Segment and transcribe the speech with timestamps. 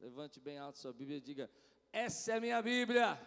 [0.00, 1.50] Levante bem alto sua Bíblia e diga:
[1.92, 3.20] Essa é minha Bíblia.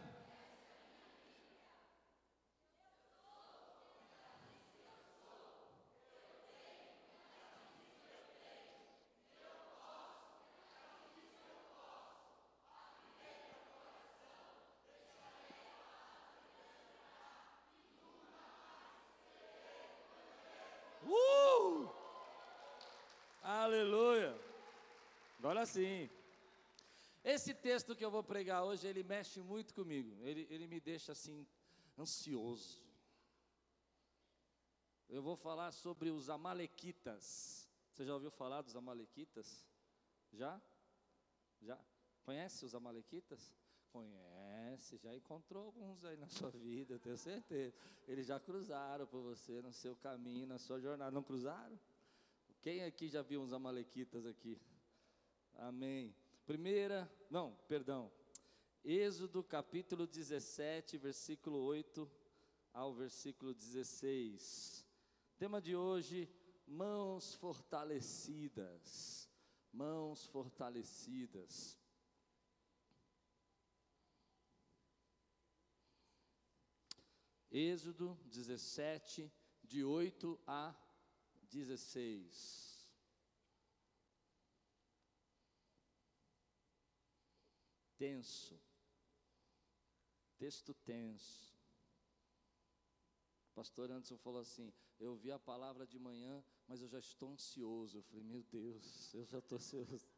[21.06, 21.88] Uh!
[23.44, 24.36] Aleluia!
[25.38, 26.10] Agora sim.
[27.64, 30.22] Texto que eu vou pregar hoje, ele mexe muito comigo.
[30.22, 31.48] Ele, ele me deixa assim,
[31.98, 32.84] ansioso.
[35.08, 37.66] Eu vou falar sobre os Amalequitas.
[37.90, 39.66] Você já ouviu falar dos Amalequitas?
[40.34, 40.62] Já?
[41.62, 41.80] Já?
[42.24, 43.56] Conhece os Amalequitas?
[43.94, 47.74] Conhece, já encontrou alguns aí na sua vida, eu tenho certeza.
[48.06, 51.12] Eles já cruzaram por você no seu caminho, na sua jornada.
[51.12, 51.80] Não cruzaram?
[52.60, 54.60] Quem aqui já viu uns Amalequitas aqui?
[55.56, 56.14] Amém.
[56.46, 58.12] Primeira, não, perdão.
[58.84, 62.12] Êxodo capítulo 17, versículo 8
[62.74, 64.86] ao versículo 16.
[65.38, 66.30] Tema de hoje:
[66.68, 69.30] mãos fortalecidas.
[69.72, 71.80] Mãos fortalecidas.
[77.50, 79.32] Êxodo 17,
[79.64, 80.76] de 8 a
[81.44, 82.73] 16.
[88.04, 88.60] Tenso.
[90.38, 91.58] Texto tenso.
[93.50, 97.32] O pastor Anderson falou assim: Eu ouvi a palavra de manhã, mas eu já estou
[97.32, 97.98] ansioso.
[97.98, 100.12] Eu falei: Meu Deus, eu já estou ansioso.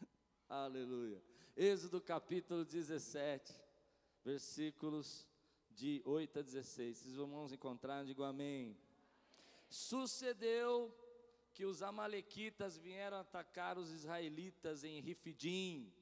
[0.48, 1.22] Aleluia.
[1.56, 3.54] Êxodo capítulo 17,
[4.24, 5.24] versículos
[5.70, 6.96] de 8 a 16.
[6.96, 8.76] Vocês vamos encontrar, digo amém.
[9.70, 10.92] Sucedeu
[11.54, 16.01] que os amalequitas vieram atacar os israelitas em Rifidim.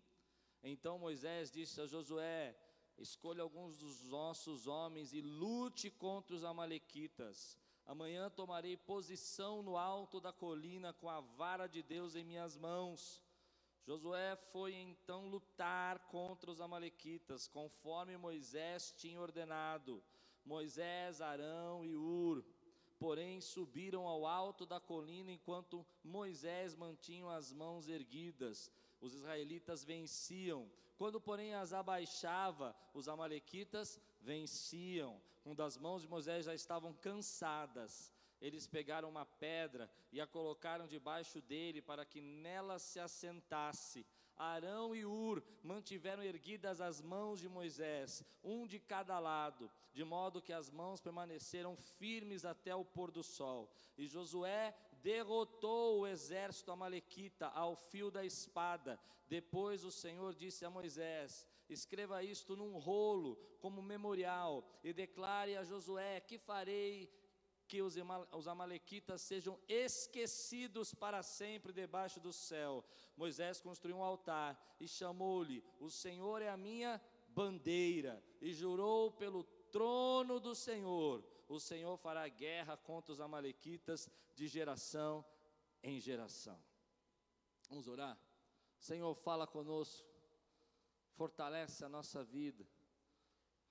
[0.62, 2.56] Então Moisés disse a Josué:
[2.98, 7.58] Escolha alguns dos nossos homens e lute contra os amalequitas.
[7.86, 13.22] Amanhã tomarei posição no alto da colina com a vara de Deus em minhas mãos.
[13.86, 20.02] Josué foi então lutar contra os Amalequitas, conforme Moisés tinha ordenado.
[20.44, 22.44] Moisés, Arão e Ur,
[22.98, 28.70] porém, subiram ao alto da colina enquanto Moisés mantinha as mãos erguidas.
[29.00, 30.70] Os israelitas venciam.
[30.96, 35.20] Quando, porém, as abaixava, os Amalequitas venciam.
[35.42, 40.86] Quando as mãos de Moisés já estavam cansadas, eles pegaram uma pedra e a colocaram
[40.86, 44.06] debaixo dele para que nela se assentasse.
[44.36, 50.40] Arão e Ur mantiveram erguidas as mãos de Moisés, um de cada lado, de modo
[50.40, 53.70] que as mãos permaneceram firmes até o pôr do sol.
[53.98, 58.98] E Josué derrotou o exército amalequita ao fio da espada.
[59.28, 65.64] Depois o Senhor disse a Moisés: Escreva isto num rolo como memorial e declare a
[65.64, 67.08] Josué que farei
[67.70, 67.96] que os,
[68.48, 72.84] Amalequitas sejam esquecidos para sempre debaixo do céu.
[73.16, 79.44] Moisés construiu um altar e chamou-lhe: O Senhor é a minha bandeira, e jurou pelo
[79.70, 85.24] trono do Senhor: O Senhor fará guerra contra os Amalequitas de geração
[85.82, 86.58] em geração.
[87.68, 88.18] Vamos orar?
[88.78, 90.08] Senhor, fala conosco,
[91.12, 92.66] fortalece a nossa vida,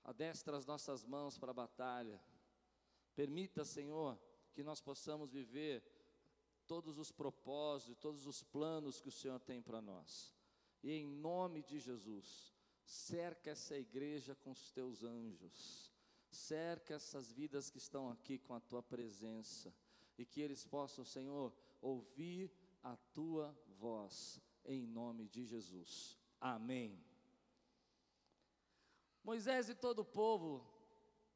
[0.04, 2.20] adestra as nossas mãos para a batalha
[3.20, 4.18] Permita, Senhor,
[4.54, 5.84] que nós possamos viver
[6.66, 10.34] todos os propósitos, todos os planos que o Senhor tem para nós.
[10.82, 15.89] E em nome de Jesus, cerca essa igreja com os teus anjos,
[16.30, 19.74] cerca essas vidas que estão aqui com a tua presença,
[20.16, 22.52] e que eles possam, Senhor, ouvir
[22.82, 26.18] a tua voz, em nome de Jesus.
[26.38, 27.02] Amém.
[29.24, 30.66] Moisés e todo o povo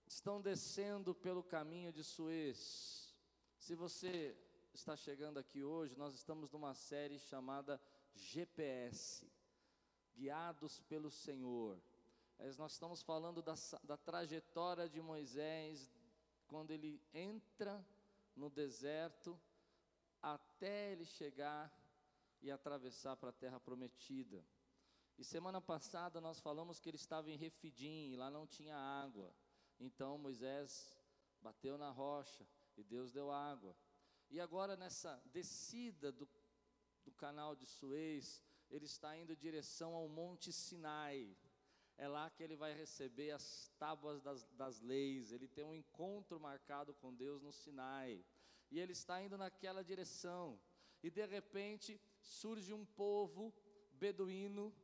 [0.07, 3.15] estão descendo pelo caminho de Suez.
[3.59, 4.37] Se você
[4.73, 7.81] está chegando aqui hoje, nós estamos numa série chamada
[8.15, 9.31] GPS
[10.15, 11.81] Guiados pelo Senhor.
[12.39, 15.91] Nós estamos falando da, da trajetória de Moisés
[16.47, 17.85] quando ele entra
[18.37, 19.41] no deserto
[20.21, 21.73] até ele chegar
[22.41, 24.45] e atravessar para a terra prometida.
[25.17, 29.33] E semana passada nós falamos que ele estava em Refidim, e lá não tinha água.
[29.79, 30.97] Então Moisés
[31.41, 32.47] bateu na rocha
[32.77, 33.77] e Deus deu água.
[34.31, 36.29] E agora nessa descida do,
[37.05, 41.37] do canal de Suez, ele está indo em direção ao Monte Sinai.
[41.97, 45.33] É lá que ele vai receber as tábuas das, das leis.
[45.33, 48.25] Ele tem um encontro marcado com Deus no Sinai.
[48.71, 50.61] E ele está indo naquela direção.
[51.03, 53.55] E de repente surge um povo
[53.93, 54.75] beduíno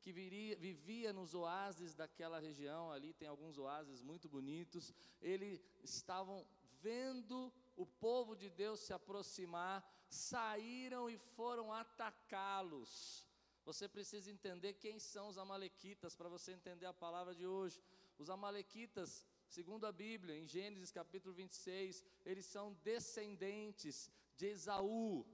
[0.00, 6.46] que viria, vivia nos oásis daquela região, ali tem alguns oásis muito bonitos, eles estavam
[6.80, 13.27] vendo o povo de Deus se aproximar, saíram e foram atacá-los.
[13.68, 17.78] Você precisa entender quem são os amalequitas para você entender a palavra de hoje.
[18.16, 25.26] Os amalequitas, segundo a Bíblia, em Gênesis capítulo 26, eles são descendentes de Esaú.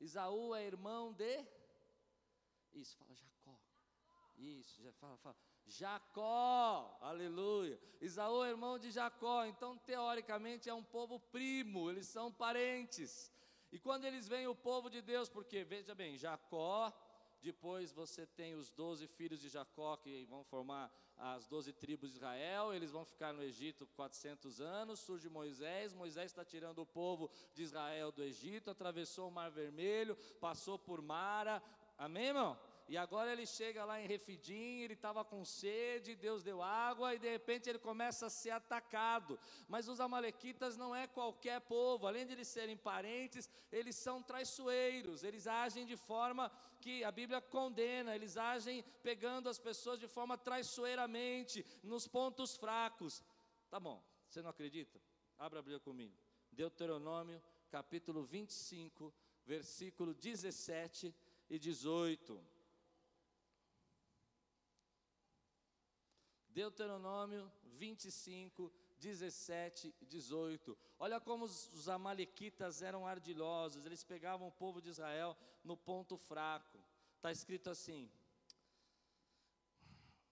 [0.00, 1.46] Esaú é irmão de
[2.72, 3.60] Isso, fala Jacó.
[4.38, 5.36] Isso, já fala, fala.
[5.66, 7.78] Jacó, aleluia.
[8.00, 13.30] Esaú é irmão de Jacó, então teoricamente é um povo primo, eles são parentes.
[13.70, 16.90] E quando eles veem o povo de Deus, porque veja bem, Jacó,
[17.46, 22.16] depois você tem os doze filhos de Jacó que vão formar as doze tribos de
[22.16, 27.30] Israel, eles vão ficar no Egito 400 anos, surge Moisés, Moisés está tirando o povo
[27.54, 31.62] de Israel do Egito, atravessou o Mar Vermelho, passou por Mara,
[31.96, 32.58] amém irmão?
[32.88, 37.18] E agora ele chega lá em Refidim, ele estava com sede, Deus deu água e
[37.18, 39.38] de repente ele começa a ser atacado.
[39.68, 45.24] Mas os amalequitas não é qualquer povo, além de eles serem parentes, eles são traiçoeiros,
[45.24, 46.50] eles agem de forma
[46.80, 53.20] que a Bíblia condena, eles agem pegando as pessoas de forma traiçoeiramente, nos pontos fracos.
[53.68, 55.00] Tá bom, você não acredita?
[55.36, 56.16] Abra a Bíblia comigo.
[56.52, 59.12] Deuteronômio, capítulo 25,
[59.44, 61.12] versículo 17
[61.50, 62.55] e 18.
[66.56, 70.74] Deuteronômio 25, 17 e 18.
[70.98, 76.78] Olha como os, amalequitas eram ardilhosos, eles pegavam o povo de Israel no ponto fraco.
[77.16, 78.10] Está escrito assim: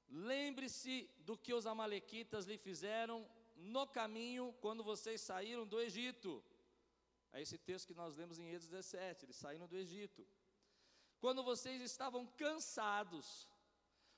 [0.08, 6.42] Lembre-se do que os amalequitas lhe fizeram no caminho quando vocês saíram do Egito.
[7.34, 10.26] É esse texto que nós lemos em Êxodo 17, eles saíram do Egito.
[11.20, 13.46] Quando vocês estavam cansados,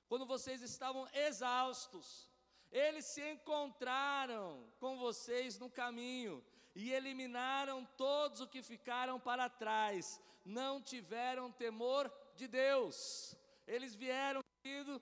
[0.09, 2.31] quando vocês estavam exaustos,
[2.71, 6.45] eles se encontraram com vocês no caminho
[6.75, 13.35] e eliminaram todos os que ficaram para trás, não tiveram temor de Deus.
[13.67, 15.01] Eles vieram, querido,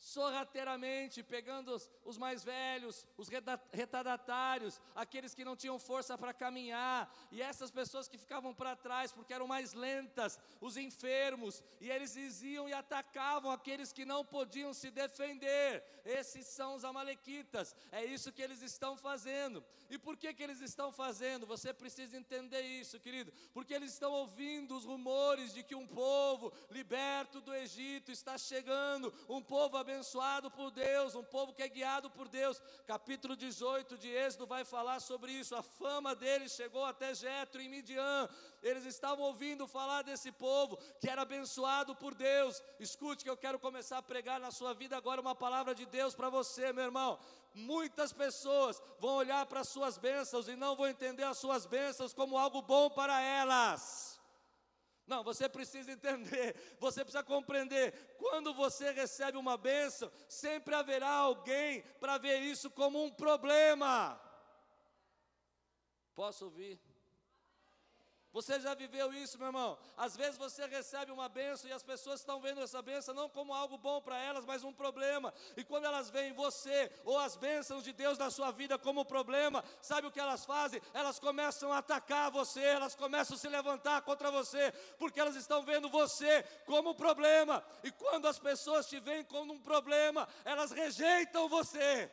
[0.00, 3.28] sorrateiramente, pegando os, os, mais velhos, os
[3.70, 9.12] retardatários, aqueles que não tinham força para caminhar, e essas pessoas que ficavam para trás
[9.12, 14.72] porque eram mais lentas, os enfermos, e eles iam e atacavam aqueles que não podiam
[14.72, 15.84] se defender.
[16.02, 17.76] Esses são os amalequitas.
[17.92, 19.62] É isso que eles estão fazendo.
[19.90, 21.46] E por que que eles estão fazendo?
[21.46, 23.30] Você precisa entender isso, querido.
[23.52, 29.12] Porque eles estão ouvindo os rumores de que um povo liberto do Egito está chegando,
[29.28, 32.62] um povo abençoado abençoado por Deus, um povo que é guiado por Deus.
[32.86, 35.56] Capítulo 18 de Êxodo vai falar sobre isso.
[35.56, 38.28] A fama deles chegou até Jetro em Midian.
[38.62, 42.62] Eles estavam ouvindo falar desse povo que era abençoado por Deus.
[42.78, 46.14] Escute que eu quero começar a pregar na sua vida agora uma palavra de Deus
[46.14, 47.18] para você, meu irmão.
[47.52, 52.14] Muitas pessoas vão olhar para as suas bênçãos e não vão entender as suas bênçãos
[52.14, 54.09] como algo bom para elas.
[55.10, 58.14] Não, você precisa entender, você precisa compreender.
[58.16, 64.20] Quando você recebe uma bênção, sempre haverá alguém para ver isso como um problema.
[66.14, 66.80] Posso ouvir?
[68.32, 69.76] Você já viveu isso, meu irmão?
[69.96, 73.52] Às vezes você recebe uma benção e as pessoas estão vendo essa benção não como
[73.52, 75.34] algo bom para elas, mas um problema.
[75.56, 79.64] E quando elas veem você ou as bênçãos de Deus na sua vida como problema,
[79.82, 80.80] sabe o que elas fazem?
[80.94, 85.64] Elas começam a atacar você, elas começam a se levantar contra você, porque elas estão
[85.64, 87.64] vendo você como problema.
[87.82, 92.08] E quando as pessoas te veem como um problema, elas rejeitam você.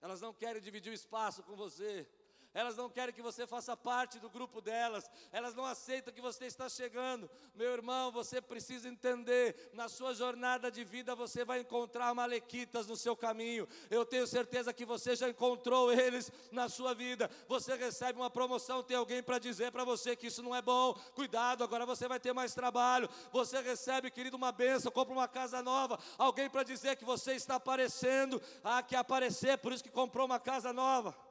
[0.00, 2.08] Elas não querem dividir o espaço com você
[2.56, 6.46] elas não querem que você faça parte do grupo delas, elas não aceitam que você
[6.46, 7.30] está chegando.
[7.54, 12.96] Meu irmão, você precisa entender: na sua jornada de vida você vai encontrar malequitas no
[12.96, 13.68] seu caminho.
[13.90, 17.30] Eu tenho certeza que você já encontrou eles na sua vida.
[17.46, 20.94] Você recebe uma promoção, tem alguém para dizer para você que isso não é bom,
[21.14, 23.06] cuidado, agora você vai ter mais trabalho.
[23.34, 27.56] Você recebe, querido, uma benção, compra uma casa nova, alguém para dizer que você está
[27.56, 31.25] aparecendo, ah, que aparecer, por isso que comprou uma casa nova.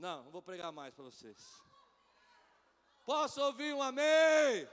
[0.00, 1.38] Não, não vou pregar mais para vocês.
[3.04, 4.66] Posso ouvir um amém?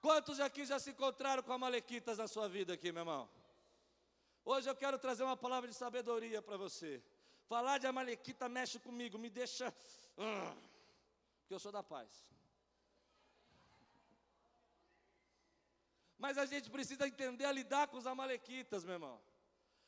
[0.00, 3.30] Quantos aqui já se encontraram com amalequitas na sua vida aqui, meu irmão?
[4.44, 7.00] Hoje eu quero trazer uma palavra de sabedoria para você.
[7.46, 9.68] Falar de amalequita mexe comigo, me deixa.
[10.18, 10.56] Uh,
[11.38, 12.10] porque eu sou da paz.
[16.18, 19.29] Mas a gente precisa entender a lidar com os amalequitas, meu irmão.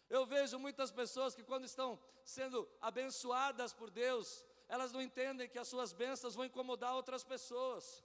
[0.08, 5.58] Eu vejo muitas pessoas que, quando estão sendo abençoadas por Deus, elas não entendem que
[5.58, 8.02] as suas bênçãos vão incomodar outras pessoas.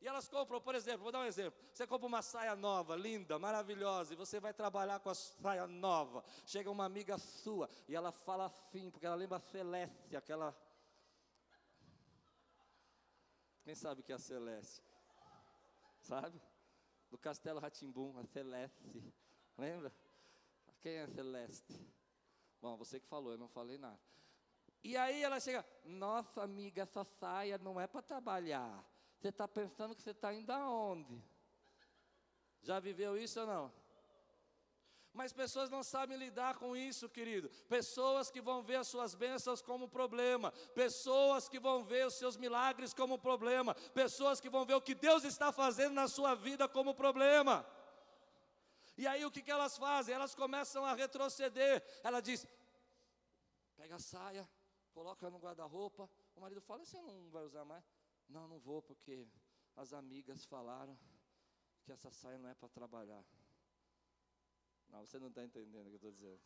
[0.00, 1.58] E elas compram, por exemplo, vou dar um exemplo.
[1.72, 6.24] Você compra uma saia nova, linda, maravilhosa, e você vai trabalhar com a saia nova.
[6.46, 10.56] Chega uma amiga sua e ela fala assim, porque ela lembra a Celeste, aquela.
[13.62, 14.82] Quem sabe que é a Celeste?
[16.00, 16.40] Sabe?
[17.10, 19.14] Do Castelo Ratimbum, a Celeste.
[19.58, 19.92] Lembra?
[20.80, 21.78] Quem é Celeste?
[22.60, 24.00] Bom, você que falou, eu não falei nada.
[24.82, 28.84] E aí ela chega, nossa amiga, essa saia não é para trabalhar.
[29.18, 31.22] Você está pensando que você está indo aonde?
[32.62, 33.72] Já viveu isso ou não?
[35.12, 37.50] Mas pessoas não sabem lidar com isso, querido.
[37.68, 40.52] Pessoas que vão ver as suas bênçãos como problema.
[40.74, 43.74] Pessoas que vão ver os seus milagres como problema.
[43.92, 47.66] Pessoas que vão ver o que Deus está fazendo na sua vida como problema.
[49.02, 50.14] E aí o que, que elas fazem?
[50.14, 51.82] Elas começam a retroceder.
[52.04, 52.46] Ela diz:
[53.74, 54.46] pega a saia,
[54.92, 56.02] coloca no guarda-roupa.
[56.36, 57.82] O marido fala: você não vai usar mais?
[58.28, 59.26] Não, não vou, porque
[59.74, 60.94] as amigas falaram
[61.82, 63.24] que essa saia não é para trabalhar.
[64.90, 66.42] Não, você não está entendendo o que eu estou dizendo.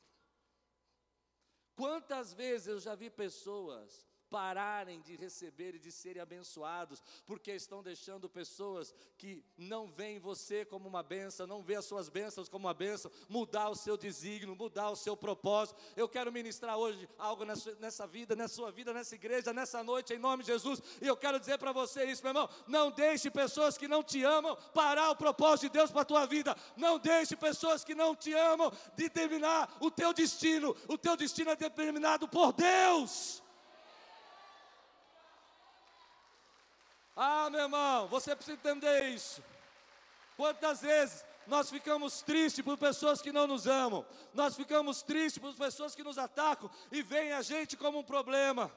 [1.74, 7.84] Quantas vezes eu já vi pessoas pararem de receber e de serem abençoados, porque estão
[7.84, 12.66] deixando pessoas que não veem você como uma benção, não vê as suas bênçãos como
[12.66, 15.80] uma benção, mudar o seu desígnio, mudar o seu propósito.
[15.96, 20.12] Eu quero ministrar hoje algo nessa, nessa vida, nessa sua vida, nessa igreja, nessa noite,
[20.12, 23.30] em nome de Jesus, e eu quero dizer para você isso, meu irmão, não deixe
[23.30, 26.98] pessoas que não te amam parar o propósito de Deus para a tua vida, não
[26.98, 32.26] deixe pessoas que não te amam determinar o teu destino, o teu destino é determinado
[32.26, 33.43] por Deus.
[37.16, 39.42] Ah, meu irmão, você precisa entender isso.
[40.36, 45.54] Quantas vezes nós ficamos tristes por pessoas que não nos amam, nós ficamos tristes por
[45.54, 48.72] pessoas que nos atacam e veem a gente como um problema.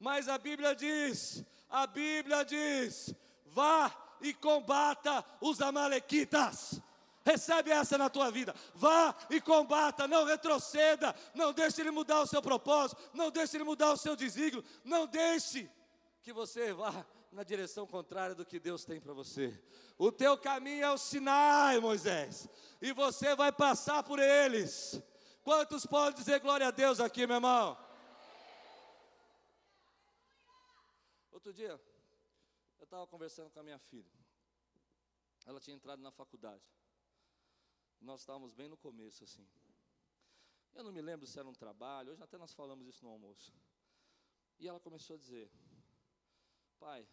[0.00, 3.14] Mas a Bíblia diz, a Bíblia diz:
[3.46, 6.80] vá e combata os amalequitas.
[7.26, 8.54] Recebe essa na tua vida.
[8.74, 13.64] Vá e combata, não retroceda, não deixe ele mudar o seu propósito, não deixe ele
[13.64, 15.70] mudar o seu desígnio, não deixe
[16.22, 19.60] que você vá na direção contrária do que Deus tem para você.
[19.98, 22.48] O teu caminho é o Sinai, Moisés,
[22.80, 25.02] e você vai passar por eles.
[25.42, 27.76] Quantos podem dizer glória a Deus aqui, meu irmão?
[31.32, 31.78] Outro dia,
[32.78, 34.10] eu estava conversando com a minha filha.
[35.44, 36.62] Ela tinha entrado na faculdade.
[38.00, 39.46] Nós estávamos bem no começo, assim.
[40.74, 43.52] Eu não me lembro se era um trabalho, hoje até nós falamos isso no almoço.
[44.58, 45.50] E ela começou a dizer:
[46.78, 47.06] Pai,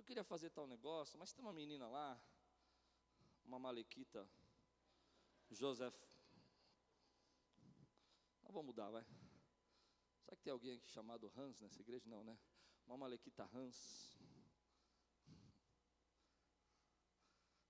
[0.00, 2.18] eu queria fazer tal negócio, mas tem uma menina lá,
[3.44, 4.26] uma malequita,
[5.50, 5.94] Joseph.
[8.42, 9.04] Não vou mudar, vai.
[10.24, 12.08] Será que tem alguém aqui chamado Hans nessa igreja?
[12.08, 12.38] Não, né?
[12.86, 14.18] Uma malequita Hans.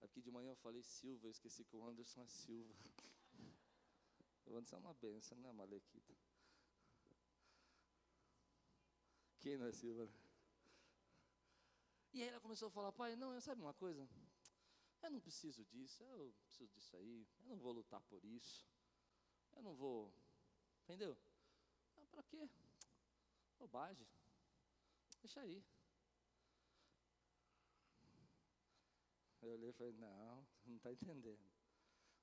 [0.01, 2.75] Aqui de manhã eu falei Silva, eu esqueci que o Anderson é Silva.
[4.47, 6.15] O Anderson é uma benção, né, Malequita?
[9.41, 10.09] Quem não é Silva?
[12.13, 14.09] E aí ela começou a falar, pai, não, sabe uma coisa?
[15.03, 18.67] Eu não preciso disso, eu preciso disso aí, eu não vou lutar por isso,
[19.53, 20.13] eu não vou,
[20.83, 21.17] entendeu?
[21.97, 22.51] Ah, para quê?
[23.59, 24.07] Bobagem,
[25.21, 25.65] deixa aí.
[29.41, 31.51] Eu olhei e falei, não, não está entendendo.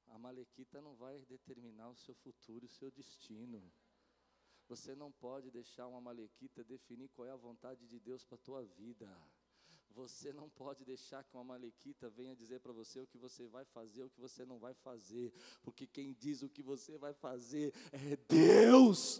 [0.10, 3.74] A malequita não vai determinar o seu futuro o seu destino.
[4.67, 8.41] Você não pode deixar uma malequita definir qual é a vontade de Deus para a
[8.41, 9.10] tua vida.
[9.98, 13.66] Você não pode deixar que uma malequita venha dizer para você o que você vai
[13.66, 17.74] fazer, o que você não vai fazer, porque quem diz o que você vai fazer
[17.92, 19.20] é Deus.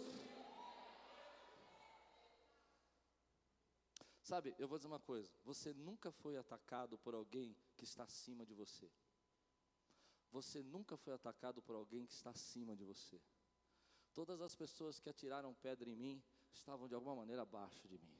[4.22, 8.46] Sabe, eu vou dizer uma coisa: você nunca foi atacado por alguém que está acima
[8.46, 8.88] de você.
[10.30, 13.20] Você nunca foi atacado por alguém que está acima de você.
[14.14, 18.17] Todas as pessoas que atiraram pedra em mim estavam de alguma maneira abaixo de mim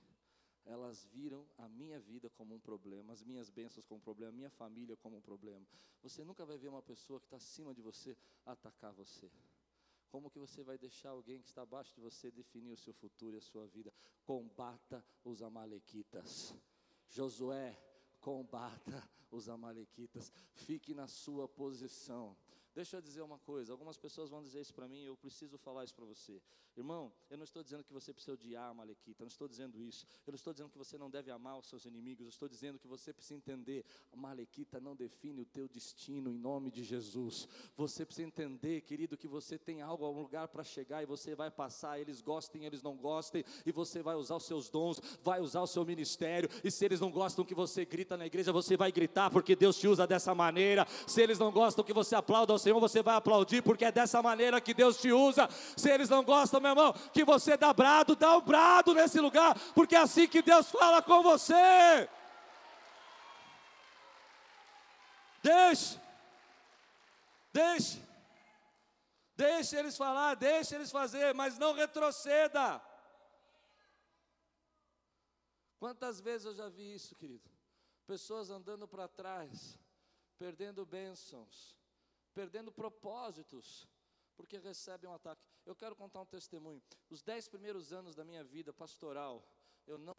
[0.69, 4.37] elas viram a minha vida como um problema, as minhas bênçãos como um problema, a
[4.37, 5.67] minha família como um problema.
[6.03, 9.31] Você nunca vai ver uma pessoa que está acima de você atacar você.
[10.11, 13.35] Como que você vai deixar alguém que está abaixo de você definir o seu futuro
[13.35, 13.93] e a sua vida?
[14.25, 16.55] Combata os amalequitas.
[17.09, 17.79] Josué,
[18.21, 20.33] combata os amalequitas.
[20.53, 22.37] Fique na sua posição.
[22.79, 25.83] Deixa eu dizer uma coisa, algumas pessoas vão dizer isso para mim, eu preciso falar
[25.83, 26.41] isso para você.
[26.77, 29.83] Irmão, eu não estou dizendo que você precisa odiar a Malequita, eu não estou dizendo
[29.83, 30.07] isso.
[30.25, 32.79] Eu não estou dizendo que você não deve amar os seus inimigos, eu estou dizendo
[32.79, 37.49] que você precisa entender, a Malequita não define o teu destino em nome de Jesus.
[37.77, 41.51] Você precisa entender, querido, que você tem algo, algum lugar para chegar e você vai
[41.51, 45.63] passar, eles gostem, eles não gostem, e você vai usar os seus dons, vai usar
[45.63, 48.93] o seu ministério, e se eles não gostam que você grita na igreja, você vai
[48.93, 50.87] gritar porque Deus te usa dessa maneira.
[51.09, 54.21] Se eles não gostam que você aplauda ao Senhor, você vai aplaudir, porque é dessa
[54.21, 55.49] maneira que Deus te usa.
[55.75, 59.59] Se eles não gostam, meu irmão, que você dá brado, dá um brado nesse lugar,
[59.75, 62.07] porque é assim que Deus fala com você.
[65.43, 65.99] Deixe,
[67.51, 68.03] deixe,
[69.35, 72.83] deixe eles falar, deixe eles fazer, mas não retroceda.
[75.79, 77.49] Quantas vezes eu já vi isso, querido?
[78.07, 79.79] Pessoas andando para trás,
[80.39, 81.78] perdendo bênçãos,
[82.39, 83.89] perdendo propósitos,
[84.37, 85.43] porque recebem um ataque.
[85.67, 86.81] Eu quero contar um testemunho.
[87.11, 89.45] Os dez primeiros anos da minha vida pastoral,
[89.85, 90.15] eu não,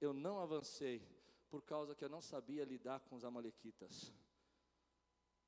[0.00, 1.00] eu não avancei
[1.48, 4.12] por causa que eu não sabia lidar com os amalequitas.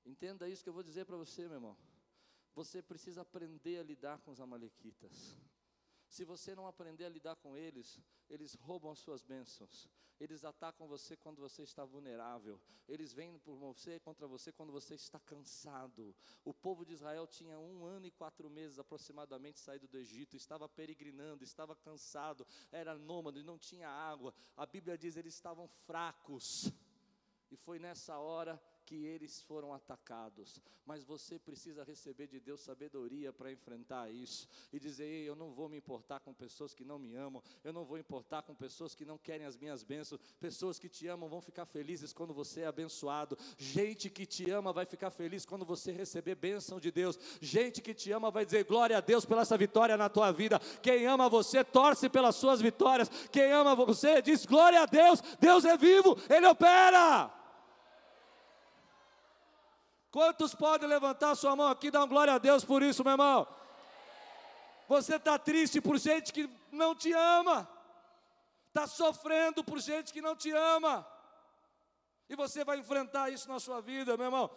[0.07, 1.77] Entenda isso que eu vou dizer para você, meu irmão.
[2.55, 5.37] Você precisa aprender a lidar com os amalequitas.
[6.15, 9.91] Se você não aprender a lidar com eles, eles roubam as suas bênçãos.
[10.21, 12.61] Eles atacam você quando você está vulnerável.
[12.87, 16.15] Eles vêm por você contra você quando você está cansado.
[16.45, 20.69] O povo de Israel tinha um ano e quatro meses aproximadamente saído do Egito, estava
[20.69, 24.33] peregrinando, estava cansado, era nômade, não tinha água.
[24.57, 26.73] A Bíblia diz eles estavam fracos.
[27.51, 33.33] E foi nessa hora que eles foram atacados, mas você precisa receber de Deus sabedoria
[33.33, 36.99] para enfrentar isso e dizer: Ei, eu não vou me importar com pessoas que não
[36.99, 40.79] me amam, eu não vou importar com pessoas que não querem as minhas bênçãos, pessoas
[40.79, 44.85] que te amam vão ficar felizes quando você é abençoado, gente que te ama vai
[44.85, 48.99] ficar feliz quando você receber bênção de Deus, gente que te ama vai dizer glória
[48.99, 50.59] a Deus pela essa vitória na tua vida.
[50.83, 55.65] Quem ama você torce pelas suas vitórias, quem ama você diz glória a Deus, Deus
[55.65, 57.34] é vivo, Ele opera.
[60.15, 63.15] Quantos podem levantar sua mão aqui e dar um glória a Deus por isso, meu
[63.15, 63.49] irmão?
[64.87, 67.69] Você está triste por gente que não te ama,
[68.69, 71.05] está sofrendo por gente que não te ama,
[72.29, 74.49] e você vai enfrentar isso na sua vida, meu irmão.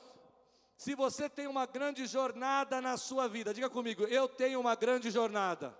[0.77, 5.09] Se você tem uma grande jornada na sua vida, diga comigo, eu tenho uma grande
[5.09, 5.75] jornada.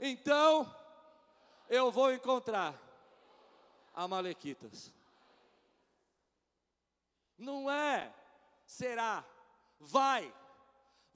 [0.00, 0.74] Então,
[1.68, 2.74] eu vou encontrar
[3.94, 4.92] Amalequitas.
[7.36, 8.12] Não é,
[8.66, 9.24] será,
[9.80, 10.32] vai.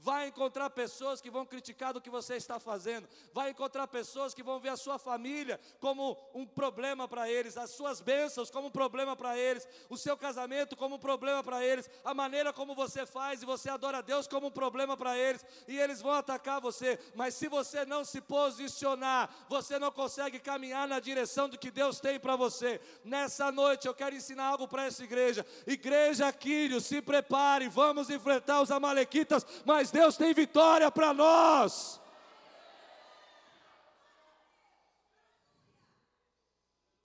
[0.01, 3.09] Vai encontrar pessoas que vão criticar do que você está fazendo.
[3.33, 7.71] Vai encontrar pessoas que vão ver a sua família como um problema para eles, as
[7.71, 11.91] suas bênçãos como um problema para eles, o seu casamento como um problema para eles,
[12.05, 15.45] a maneira como você faz e você adora a Deus como um problema para eles,
[15.67, 16.99] e eles vão atacar você.
[17.15, 21.99] Mas se você não se posicionar, você não consegue caminhar na direção do que Deus
[21.99, 22.81] tem para você.
[23.05, 25.45] Nessa noite eu quero ensinar algo para essa igreja.
[25.67, 32.01] Igreja Quírio, se prepare, vamos enfrentar os amalequitas, mas mas Deus tem vitória para nós.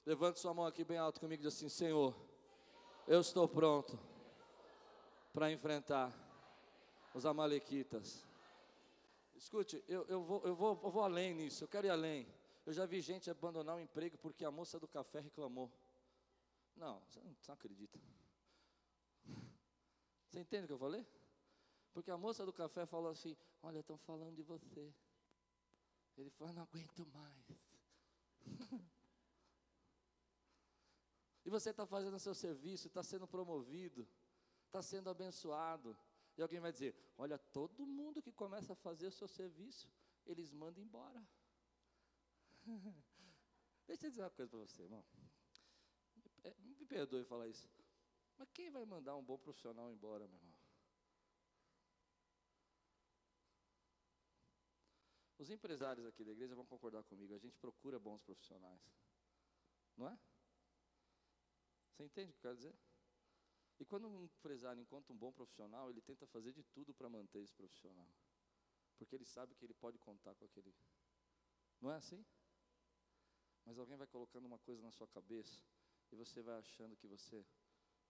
[0.06, 2.14] Levante sua mão aqui bem alto comigo e diz assim: Senhor,
[3.08, 3.98] eu estou pronto
[5.32, 6.12] para enfrentar
[7.14, 8.26] os Amalequitas.
[9.36, 12.28] Escute, eu, eu, vou, eu, vou, eu vou além nisso, eu quero ir além.
[12.66, 15.72] Eu já vi gente abandonar o emprego porque a moça do café reclamou.
[16.76, 18.00] Não, você não, você não acredita.
[20.30, 21.06] Você entende o que eu falei?
[21.94, 24.94] Porque a moça do café falou assim: Olha, estão falando de você.
[26.18, 27.46] Ele falou: Não aguento mais.
[31.46, 34.08] e você está fazendo o seu serviço, está sendo promovido,
[34.66, 35.96] está sendo abençoado.
[36.36, 39.88] E alguém vai dizer: Olha, todo mundo que começa a fazer o seu serviço,
[40.26, 41.24] eles mandam embora.
[43.86, 45.06] Deixa eu dizer uma coisa para você, irmão.
[46.44, 47.70] É, me perdoe falar isso.
[48.38, 50.53] Mas quem vai mandar um bom profissional embora, meu irmão?
[55.44, 58.82] Os empresários aqui da igreja vão concordar comigo, a gente procura bons profissionais.
[59.98, 60.18] Não é?
[61.92, 62.74] Você entende o que eu quero dizer?
[63.78, 67.40] E quando um empresário encontra um bom profissional, ele tenta fazer de tudo para manter
[67.40, 68.08] esse profissional.
[68.98, 70.74] Porque ele sabe que ele pode contar com aquele.
[71.82, 72.26] Não é assim?
[73.66, 75.62] Mas alguém vai colocando uma coisa na sua cabeça
[76.10, 77.46] e você vai achando que você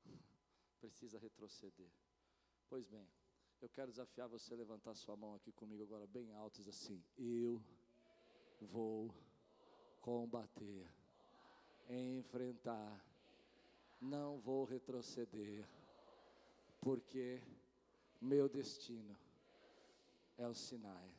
[0.80, 1.91] precisa retroceder.
[2.69, 3.12] Pois bem,
[3.63, 7.02] eu quero desafiar você a levantar sua mão aqui comigo agora, bem alto, dizer assim:
[7.17, 7.63] Eu
[8.60, 9.10] vou
[10.02, 10.86] combater,
[11.89, 13.02] enfrentar,
[14.02, 15.65] não vou retroceder.
[16.82, 17.41] porque
[18.21, 19.15] meu destino
[20.38, 21.10] é o Sinai.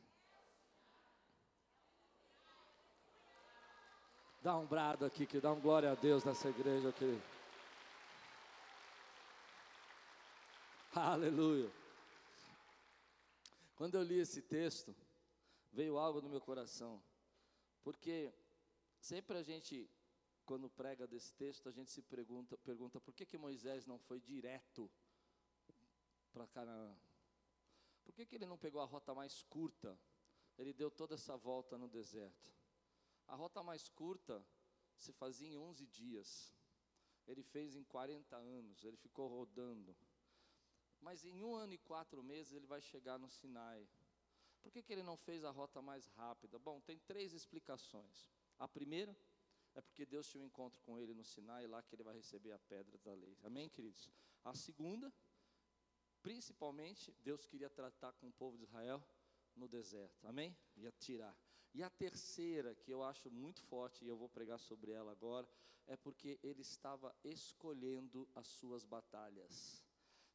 [4.43, 7.23] Dá um brado aqui, que dá um glória a Deus nessa igreja, querido.
[10.93, 11.84] Aleluia.
[13.75, 14.95] Quando eu li esse texto,
[15.71, 17.03] veio algo no meu coração,
[17.83, 18.33] porque
[18.99, 19.89] sempre a gente,
[20.45, 24.21] quando prega desse texto, a gente se pergunta, pergunta por que, que Moisés não foi
[24.21, 24.89] direto
[26.31, 26.95] para Canaã?
[28.05, 29.99] Por que, que ele não pegou a rota mais curta?
[30.57, 32.53] Ele deu toda essa volta no deserto.
[33.27, 34.45] A rota mais curta
[34.95, 36.53] se fazia em 11 dias.
[37.27, 39.95] Ele fez em 40 anos, ele ficou rodando.
[40.99, 43.87] Mas em um ano e quatro meses ele vai chegar no Sinai.
[44.61, 46.57] Por que, que ele não fez a rota mais rápida?
[46.57, 48.27] Bom, tem três explicações.
[48.57, 49.15] A primeira
[49.75, 52.51] é porque Deus tinha um encontro com ele no Sinai, lá que ele vai receber
[52.51, 53.37] a pedra da lei.
[53.43, 54.09] Amém, queridos?
[54.43, 55.13] A segunda,
[56.21, 59.03] principalmente, Deus queria tratar com o povo de Israel
[59.55, 60.25] no deserto.
[60.25, 60.57] Amém?
[60.77, 61.37] Ia tirar.
[61.73, 65.47] E a terceira, que eu acho muito forte, e eu vou pregar sobre ela agora,
[65.85, 69.84] é porque ele estava escolhendo as suas batalhas.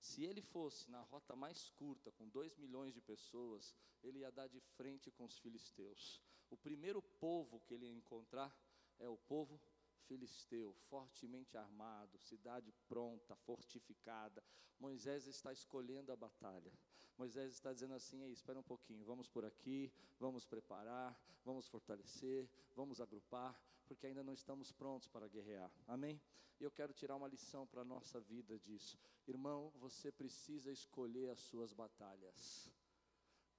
[0.00, 4.48] Se ele fosse na rota mais curta, com dois milhões de pessoas, ele ia dar
[4.48, 6.20] de frente com os filisteus.
[6.48, 8.54] O primeiro povo que ele ia encontrar
[8.98, 9.60] é o povo
[10.00, 14.42] filisteu, fortemente armado, cidade pronta, fortificada.
[14.78, 16.72] Moisés está escolhendo a batalha.
[17.16, 22.48] Moisés está dizendo assim: Ei, espera um pouquinho, vamos por aqui, vamos preparar, vamos fortalecer,
[22.74, 25.70] vamos agrupar, porque ainda não estamos prontos para guerrear.
[25.86, 26.20] Amém?
[26.58, 28.98] Eu quero tirar uma lição para a nossa vida disso.
[29.26, 32.70] Irmão, você precisa escolher as suas batalhas.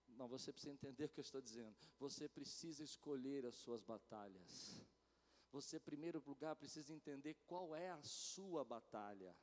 [0.10, 1.76] Não, você precisa entender o que eu estou dizendo.
[2.00, 4.82] Você precisa escolher as suas batalhas.
[5.52, 9.36] Você, em primeiro lugar, precisa entender qual é a sua batalha.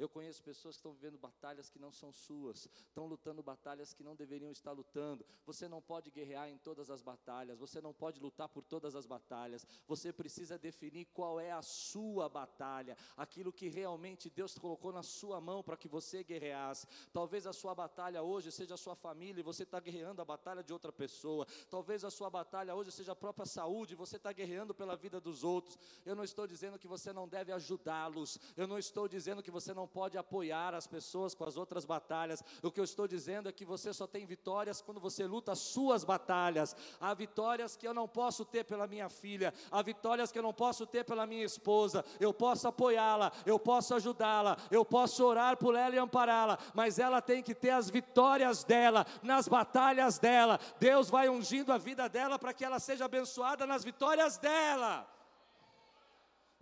[0.00, 4.02] Eu conheço pessoas que estão vivendo batalhas que não são suas, estão lutando batalhas que
[4.02, 5.26] não deveriam estar lutando.
[5.44, 9.04] Você não pode guerrear em todas as batalhas, você não pode lutar por todas as
[9.04, 9.66] batalhas.
[9.86, 15.38] Você precisa definir qual é a sua batalha, aquilo que realmente Deus colocou na sua
[15.38, 16.86] mão para que você guerreasse.
[17.12, 20.64] Talvez a sua batalha hoje seja a sua família e você está guerreando a batalha
[20.64, 21.46] de outra pessoa.
[21.68, 25.20] Talvez a sua batalha hoje seja a própria saúde e você está guerreando pela vida
[25.20, 25.78] dos outros.
[26.06, 29.74] Eu não estou dizendo que você não deve ajudá-los, eu não estou dizendo que você
[29.74, 32.42] não pode apoiar as pessoas com as outras batalhas.
[32.62, 35.58] O que eu estou dizendo é que você só tem vitórias quando você luta as
[35.58, 36.76] suas batalhas.
[37.00, 40.52] Há vitórias que eu não posso ter pela minha filha, há vitórias que eu não
[40.52, 42.04] posso ter pela minha esposa.
[42.18, 47.20] Eu posso apoiá-la, eu posso ajudá-la, eu posso orar por ela e ampará-la, mas ela
[47.20, 50.60] tem que ter as vitórias dela, nas batalhas dela.
[50.78, 55.19] Deus vai ungindo a vida dela para que ela seja abençoada nas vitórias dela.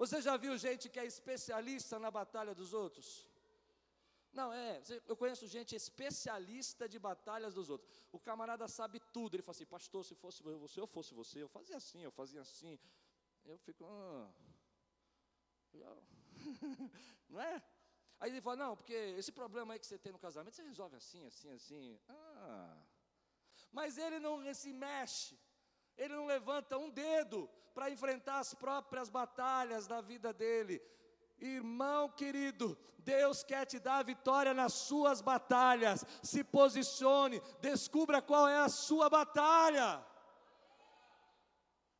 [0.02, 3.28] Você já viu gente que é especialista na batalha dos outros?
[4.32, 7.90] Não, é, eu conheço gente especialista de batalhas dos outros.
[8.12, 9.34] O camarada sabe tudo.
[9.34, 12.40] Ele fala assim, pastor, se fosse você, eu fosse você, eu fazia assim, eu fazia
[12.42, 12.78] assim.
[13.44, 14.30] Eu fico, ah,
[17.28, 17.62] não é?
[18.20, 20.94] Aí ele fala, não, porque esse problema aí que você tem no casamento, você resolve
[20.94, 22.00] assim, assim, assim.
[22.08, 22.76] Ah.
[23.72, 25.36] Mas ele não se mexe
[25.98, 30.80] ele não levanta um dedo para enfrentar as próprias batalhas da vida dele.
[31.38, 36.04] Irmão querido, Deus quer te dar vitória nas suas batalhas.
[36.22, 40.04] Se posicione, descubra qual é a sua batalha.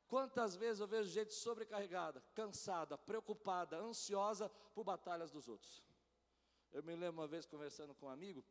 [0.08, 5.84] Quantas vezes eu vejo gente sobrecarregada, cansada, preocupada, ansiosa por batalhas dos outros.
[6.72, 8.44] Eu me lembro uma vez conversando com um amigo,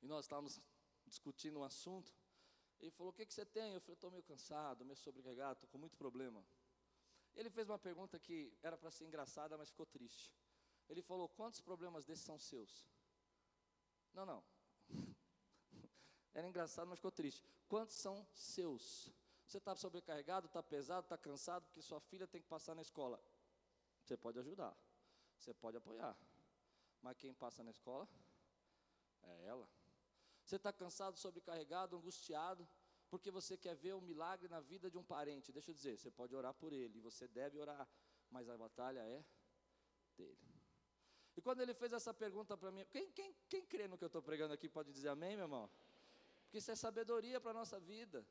[0.00, 0.60] e nós estávamos
[1.06, 2.12] discutindo um assunto,
[2.82, 3.72] ele falou: O que, que você tem?
[3.72, 6.44] Eu falei: Estou meio cansado, meio sobrecarregado, estou com muito problema.
[7.34, 10.34] Ele fez uma pergunta que era para ser engraçada, mas ficou triste.
[10.88, 12.86] Ele falou: Quantos problemas desses são seus?
[14.12, 14.44] Não, não.
[16.34, 17.44] Era engraçado, mas ficou triste.
[17.68, 19.10] Quantos são seus?
[19.46, 23.22] Você está sobrecarregado, está pesado, está cansado, porque sua filha tem que passar na escola.
[24.02, 24.76] Você pode ajudar,
[25.38, 26.16] você pode apoiar.
[27.00, 28.08] Mas quem passa na escola
[29.22, 29.68] é ela.
[30.52, 32.68] Você está cansado, sobrecarregado, angustiado,
[33.08, 35.50] porque você quer ver um milagre na vida de um parente.
[35.50, 37.88] Deixa eu dizer, você pode orar por ele, você deve orar,
[38.30, 39.24] mas a batalha é
[40.14, 40.36] dele.
[41.34, 44.08] E quando ele fez essa pergunta para mim, quem, quem, quem crê no que eu
[44.08, 45.70] estou pregando aqui pode dizer amém, meu irmão?
[46.42, 48.22] Porque isso é sabedoria para a nossa vida.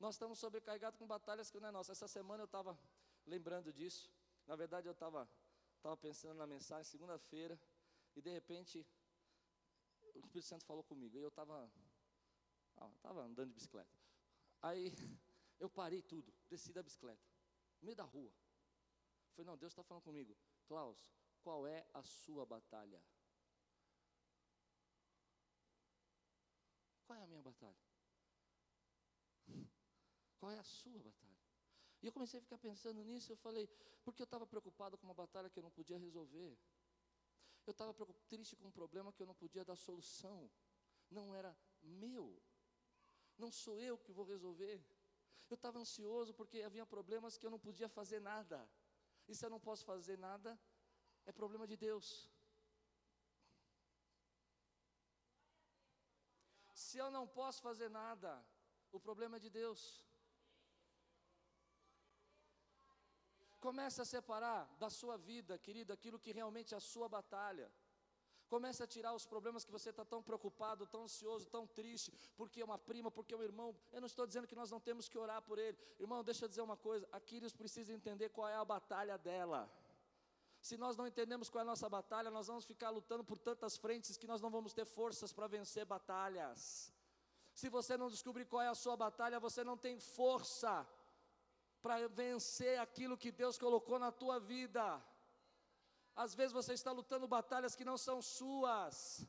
[0.00, 1.92] Nós estamos sobrecarregados com batalhas que não é nossa.
[1.92, 2.78] Essa semana eu estava
[3.26, 4.10] lembrando disso.
[4.46, 5.28] Na verdade, eu estava
[5.82, 7.60] tava pensando na mensagem segunda-feira,
[8.16, 8.86] e de repente
[10.16, 11.16] o Espírito Santo falou comigo.
[11.16, 11.70] E eu estava
[13.02, 13.96] tava andando de bicicleta.
[14.62, 14.92] Aí
[15.58, 17.22] eu parei tudo, desci da bicicleta,
[17.80, 18.32] no meio da rua.
[19.34, 20.36] Falei, não, Deus está falando comigo.
[20.66, 23.02] Klaus, qual é a sua batalha?
[27.06, 27.76] Qual é a minha batalha?
[30.38, 31.36] Qual é a sua batalha?
[32.02, 33.68] E eu comecei a ficar pensando nisso, eu falei,
[34.04, 36.58] porque eu estava preocupado com uma batalha que eu não podia resolver.
[37.66, 37.92] Eu estava
[38.28, 40.48] triste com um problema que eu não podia dar solução.
[41.10, 42.40] Não era meu.
[43.36, 44.80] Não sou eu que vou resolver.
[45.50, 48.68] Eu estava ansioso porque havia problemas que eu não podia fazer nada.
[49.28, 50.58] E se eu não posso fazer nada,
[51.24, 52.30] é problema de Deus.
[56.72, 58.46] Se eu não posso fazer nada,
[58.92, 60.05] o problema é de Deus.
[63.66, 67.68] Comece a separar da sua vida, querido, aquilo que realmente é a sua batalha.
[68.48, 72.60] Comece a tirar os problemas que você está tão preocupado, tão ansioso, tão triste, porque
[72.60, 73.74] é uma prima, porque é um irmão.
[73.92, 75.76] Eu não estou dizendo que nós não temos que orar por ele.
[75.98, 79.68] Irmão, deixa eu dizer uma coisa: Aquiles precisa entender qual é a batalha dela.
[80.60, 83.76] Se nós não entendemos qual é a nossa batalha, nós vamos ficar lutando por tantas
[83.76, 86.92] frentes que nós não vamos ter forças para vencer batalhas.
[87.52, 90.86] Se você não descobrir qual é a sua batalha, você não tem força
[91.86, 94.84] para vencer aquilo que Deus colocou na tua vida.
[96.22, 99.24] Às vezes você está lutando batalhas que não são suas,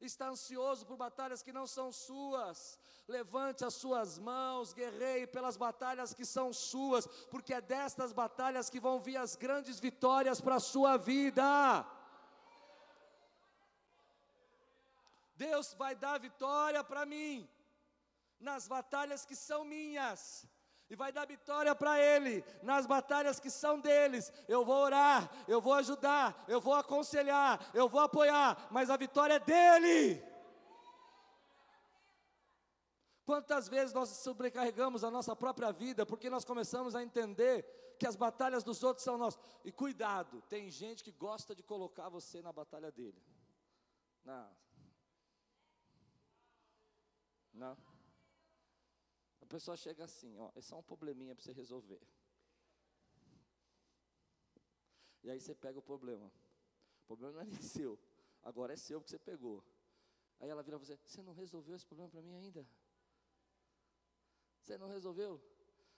[0.00, 2.78] está ansioso por batalhas que não são suas.
[3.08, 8.78] Levante as suas mãos, guerreie pelas batalhas que são suas, porque é destas batalhas que
[8.78, 11.84] vão vir as grandes vitórias para a sua vida.
[15.34, 17.48] Deus vai dar vitória para mim
[18.38, 20.46] nas batalhas que são minhas
[20.90, 24.32] e vai dar vitória para Ele nas batalhas que são deles.
[24.46, 29.34] Eu vou orar, eu vou ajudar, eu vou aconselhar, eu vou apoiar, mas a vitória
[29.34, 30.22] é dele.
[33.24, 37.62] Quantas vezes nós sobrecarregamos a nossa própria vida porque nós começamos a entender
[37.98, 39.38] que as batalhas dos outros são nossas.
[39.62, 43.22] E cuidado, tem gente que gosta de colocar você na batalha dele.
[44.24, 44.50] Não.
[47.52, 47.87] Não
[49.48, 52.00] pessoa chega assim, ó, é só um probleminha para você resolver.
[55.22, 56.30] E aí você pega o problema.
[57.02, 57.98] O problema não é nem seu,
[58.42, 59.64] agora é seu que você pegou.
[60.40, 62.66] Aí ela vira para você, você não resolveu esse problema para mim ainda?
[64.62, 65.42] Você não resolveu?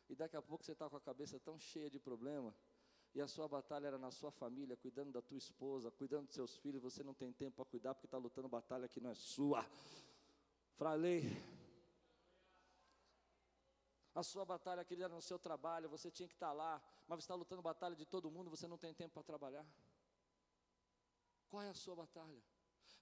[0.08, 2.54] E daqui a pouco você está com a cabeça tão cheia de problema,
[3.14, 6.56] e a sua batalha era na sua família, cuidando da tua esposa, cuidando dos seus
[6.56, 9.66] filhos, você não tem tempo para cuidar porque está lutando batalha que não é sua.
[10.76, 11.22] Falei,
[14.14, 17.24] a sua batalha, querida, era no seu trabalho, você tinha que estar lá, mas você
[17.24, 19.66] está lutando batalha de todo mundo, você não tem tempo para trabalhar.
[21.48, 22.42] Qual é a sua batalha?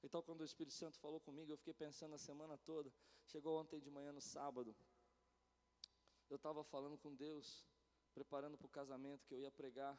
[0.03, 2.93] Então, quando o Espírito Santo falou comigo, eu fiquei pensando a semana toda.
[3.25, 4.75] Chegou ontem de manhã, no sábado,
[6.31, 7.67] eu estava falando com Deus,
[8.13, 9.99] preparando para o casamento que eu ia pregar,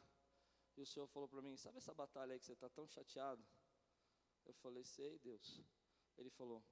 [0.76, 3.44] e o Senhor falou para mim: Sabe essa batalha aí que você está tão chateado?
[4.46, 5.60] Eu falei: Sei, Deus.
[6.16, 6.62] Ele falou: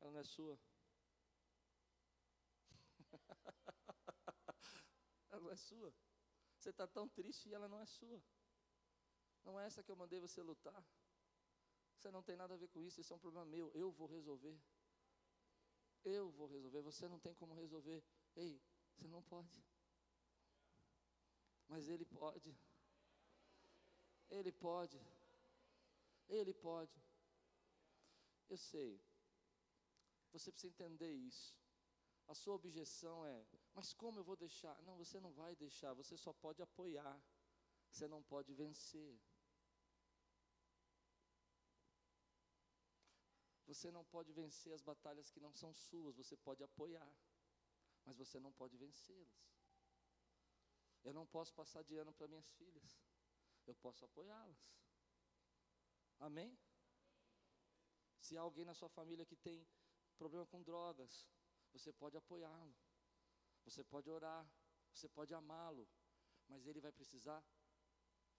[0.00, 0.58] Ela não é sua.
[5.30, 5.94] ela não é sua.
[6.58, 8.22] Você está tão triste e ela não é sua.
[9.44, 10.84] Não é essa que eu mandei você lutar.
[11.94, 13.70] Você não tem nada a ver com isso, isso é um problema meu.
[13.72, 14.58] Eu vou resolver.
[16.04, 16.82] Eu vou resolver.
[16.82, 18.02] Você não tem como resolver.
[18.36, 18.60] Ei,
[18.94, 19.62] você não pode.
[21.68, 22.56] Mas Ele pode.
[24.30, 25.00] Ele pode.
[26.28, 27.02] Ele pode.
[28.48, 29.00] Eu sei.
[30.32, 31.54] Você precisa entender isso.
[32.32, 33.38] A sua objeção é:
[33.74, 34.80] mas como eu vou deixar?
[34.82, 37.16] Não, você não vai deixar, você só pode apoiar,
[37.90, 39.20] você não pode vencer.
[43.66, 47.12] Você não pode vencer as batalhas que não são suas, você pode apoiar,
[48.04, 49.40] mas você não pode vencê-las.
[51.02, 53.00] Eu não posso passar de ano para minhas filhas,
[53.66, 54.60] eu posso apoiá-las.
[56.18, 56.56] Amém?
[58.20, 59.66] Se há alguém na sua família que tem
[60.16, 61.26] problema com drogas,
[61.72, 62.76] você pode apoiá-lo,
[63.64, 64.44] você pode orar,
[64.92, 65.88] você pode amá-lo,
[66.48, 67.44] mas ele vai precisar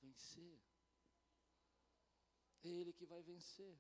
[0.02, 0.60] vencer.
[2.63, 3.80] É ele que vai vencer.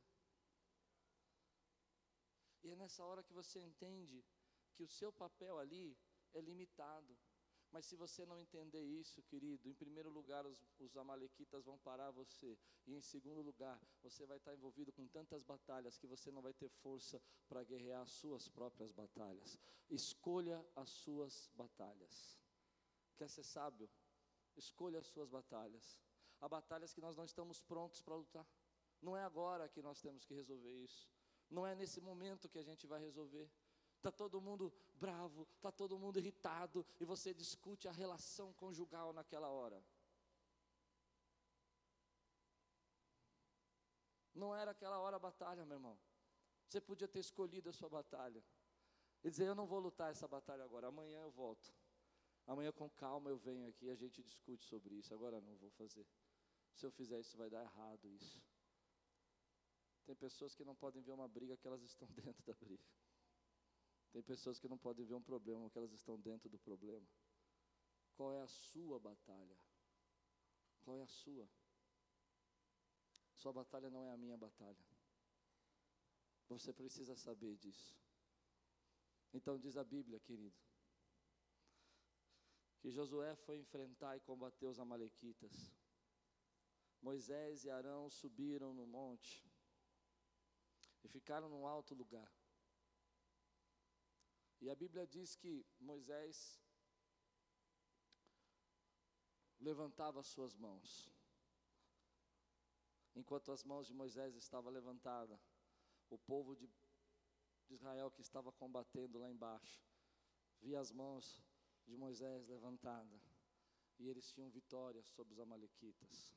[2.63, 4.23] E é nessa hora que você entende
[4.73, 5.97] que o seu papel ali
[6.33, 7.17] é limitado.
[7.71, 12.11] Mas se você não entender isso, querido, em primeiro lugar os, os, amalequitas vão parar
[12.11, 16.41] você, e em segundo lugar, você vai estar envolvido com tantas batalhas que você não
[16.41, 19.57] vai ter força para guerrear as suas próprias batalhas.
[19.89, 22.37] Escolha as suas batalhas.
[23.17, 23.89] Quer ser sábio?
[24.57, 25.97] Escolha as suas batalhas.
[26.41, 28.45] Há batalhas que nós não estamos prontos para lutar.
[29.01, 31.09] Não é agora que nós temos que resolver isso.
[31.49, 33.49] Não é nesse momento que a gente vai resolver
[34.01, 39.49] está todo mundo bravo, está todo mundo irritado, e você discute a relação conjugal naquela
[39.49, 39.81] hora.
[44.33, 45.99] Não era aquela hora a batalha, meu irmão.
[46.67, 48.43] Você podia ter escolhido a sua batalha.
[49.23, 51.71] E dizer: Eu não vou lutar essa batalha agora, amanhã eu volto.
[52.47, 55.13] Amanhã com calma eu venho aqui e a gente discute sobre isso.
[55.13, 56.07] Agora não vou fazer.
[56.73, 58.41] Se eu fizer isso, vai dar errado isso.
[60.05, 62.83] Tem pessoas que não podem ver uma briga que elas estão dentro da briga.
[64.11, 67.07] Tem pessoas que não podem ver um problema que elas estão dentro do problema.
[68.15, 69.57] Qual é a sua batalha?
[70.81, 71.49] Qual é a sua?
[73.35, 74.85] Sua batalha não é a minha batalha.
[76.49, 77.95] Você precisa saber disso.
[79.33, 80.59] Então diz a Bíblia, querido,
[82.79, 85.71] que Josué foi enfrentar e combater os amalequitas.
[87.01, 89.49] Moisés e Arão subiram no monte
[91.03, 92.31] e ficaram num alto lugar.
[94.61, 96.61] E a Bíblia diz que Moisés
[99.59, 101.09] levantava as suas mãos.
[103.15, 105.39] Enquanto as mãos de Moisés estavam levantadas,
[106.09, 106.69] o povo de
[107.69, 109.83] Israel que estava combatendo lá embaixo
[110.61, 111.43] via as mãos
[111.87, 113.21] de Moisés levantadas
[113.97, 116.35] e eles tinham vitória sobre os amalequitas.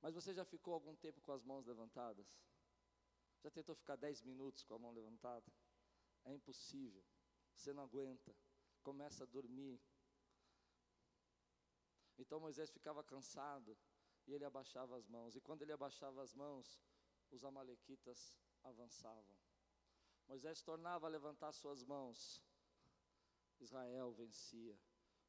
[0.00, 2.26] Mas você já ficou algum tempo com as mãos levantadas?
[3.42, 5.50] Já tentou ficar dez minutos com a mão levantada?
[6.24, 7.02] É impossível.
[7.54, 8.34] Você não aguenta.
[8.82, 9.80] Começa a dormir.
[12.18, 13.76] Então Moisés ficava cansado
[14.26, 15.34] e ele abaixava as mãos.
[15.34, 16.80] E quando ele abaixava as mãos,
[17.30, 19.36] os amalequitas avançavam.
[20.26, 22.42] Moisés tornava a levantar suas mãos.
[23.60, 24.78] Israel vencia.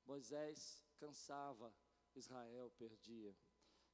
[0.05, 1.73] Moisés cansava,
[2.15, 3.35] Israel perdia.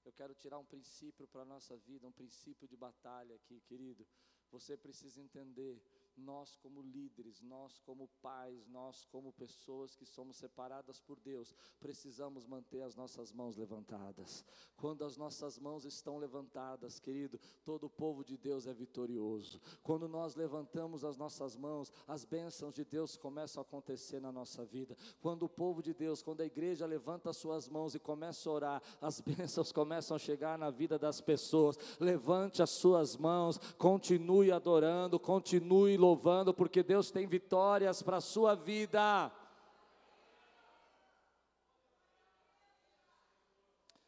[0.04, 4.08] Eu quero tirar um princípio para a nossa vida, um princípio de batalha aqui, querido.
[4.50, 5.82] Você precisa entender
[6.18, 12.46] nós como líderes, nós como pais, nós como pessoas que somos separadas por Deus, precisamos
[12.46, 14.44] manter as nossas mãos levantadas.
[14.76, 19.62] Quando as nossas mãos estão levantadas, querido, todo o povo de Deus é vitorioso.
[19.84, 24.66] Quando nós levantamos as nossas mãos, as bênçãos de Deus começam a acontecer na nossa
[24.66, 24.98] vida.
[25.22, 28.54] Quando o povo de Deus, quando a igreja levanta as suas mãos e começa a
[28.54, 31.78] orar, as bênçãos começam a chegar na vida das pessoas.
[32.00, 38.56] Levante as suas mãos, continue adorando, continue louvando, porque Deus tem vitórias para a sua
[38.56, 39.32] vida.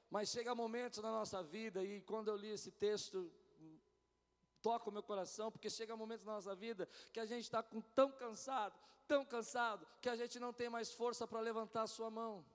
[0.09, 3.31] Mas chega momentos na nossa vida, e quando eu li esse texto,
[4.61, 7.61] toca o meu coração, porque chega momentos na nossa vida que a gente está
[7.99, 8.75] tão cansado,
[9.07, 12.45] tão cansado, que a gente não tem mais força para levantar a sua mão.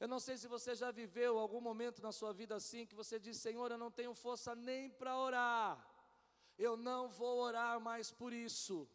[0.00, 3.18] Eu não sei se você já viveu algum momento na sua vida assim, que você
[3.18, 5.95] diz: Senhor, eu não tenho força nem para orar
[6.58, 8.88] eu não vou orar mais por isso.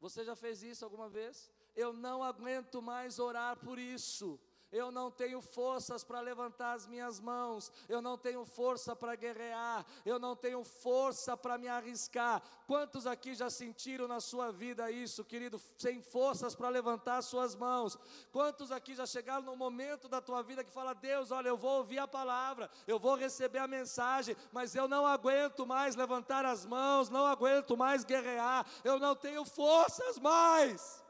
[0.00, 1.50] Você já fez isso alguma vez?
[1.74, 4.40] Eu não aguento mais orar por isso
[4.76, 9.86] eu não tenho forças para levantar as minhas mãos, eu não tenho força para guerrear,
[10.04, 12.42] eu não tenho força para me arriscar.
[12.66, 17.56] Quantos aqui já sentiram na sua vida isso, querido, sem forças para levantar as suas
[17.56, 17.96] mãos?
[18.30, 21.78] Quantos aqui já chegaram no momento da tua vida que fala: Deus, olha, eu vou
[21.78, 26.66] ouvir a palavra, eu vou receber a mensagem, mas eu não aguento mais levantar as
[26.66, 31.05] mãos, não aguento mais guerrear, eu não tenho forças mais.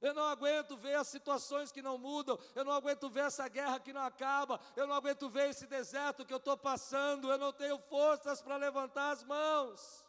[0.00, 3.80] Eu não aguento ver as situações que não mudam, eu não aguento ver essa guerra
[3.80, 7.52] que não acaba, eu não aguento ver esse deserto que eu estou passando, eu não
[7.52, 10.07] tenho forças para levantar as mãos.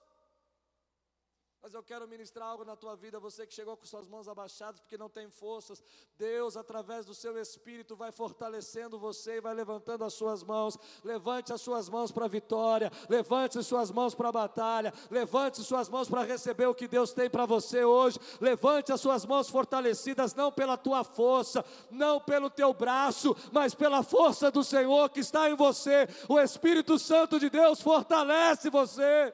[1.61, 4.79] Mas eu quero ministrar algo na tua vida, você que chegou com suas mãos abaixadas
[4.79, 5.83] porque não tem forças.
[6.17, 10.77] Deus, através do seu espírito, vai fortalecendo você e vai levantando as suas mãos.
[11.03, 15.59] Levante as suas mãos para a vitória, levante as suas mãos para a batalha, levante
[15.59, 18.17] as suas mãos para receber o que Deus tem para você hoje.
[18.39, 24.01] Levante as suas mãos fortalecidas, não pela tua força, não pelo teu braço, mas pela
[24.01, 26.07] força do Senhor que está em você.
[26.29, 29.33] O Espírito Santo de Deus fortalece você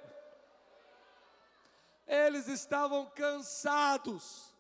[2.08, 4.54] eles estavam cansados.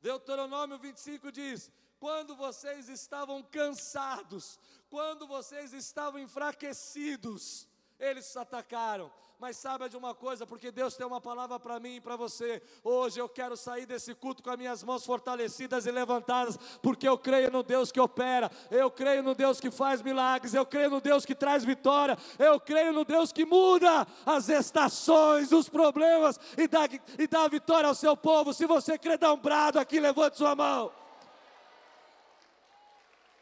[0.00, 4.58] Deuteronômio 25 diz: quando vocês estavam cansados,
[4.90, 7.68] quando vocês estavam enfraquecidos,
[8.02, 9.10] eles atacaram.
[9.38, 12.62] Mas saiba de uma coisa, porque Deus tem uma palavra para mim e para você.
[12.84, 17.18] Hoje eu quero sair desse culto com as minhas mãos fortalecidas e levantadas, porque eu
[17.18, 21.00] creio no Deus que opera, eu creio no Deus que faz milagres, eu creio no
[21.00, 26.68] Deus que traz vitória, eu creio no Deus que muda as estações, os problemas e
[26.68, 28.54] dá, e dá vitória ao seu povo.
[28.54, 30.92] Se você crê, dá um brado aqui, levante sua mão.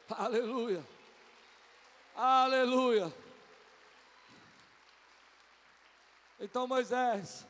[0.09, 0.83] Aleluia.
[2.17, 3.30] Aleluia.
[6.41, 7.47] Então Moisés,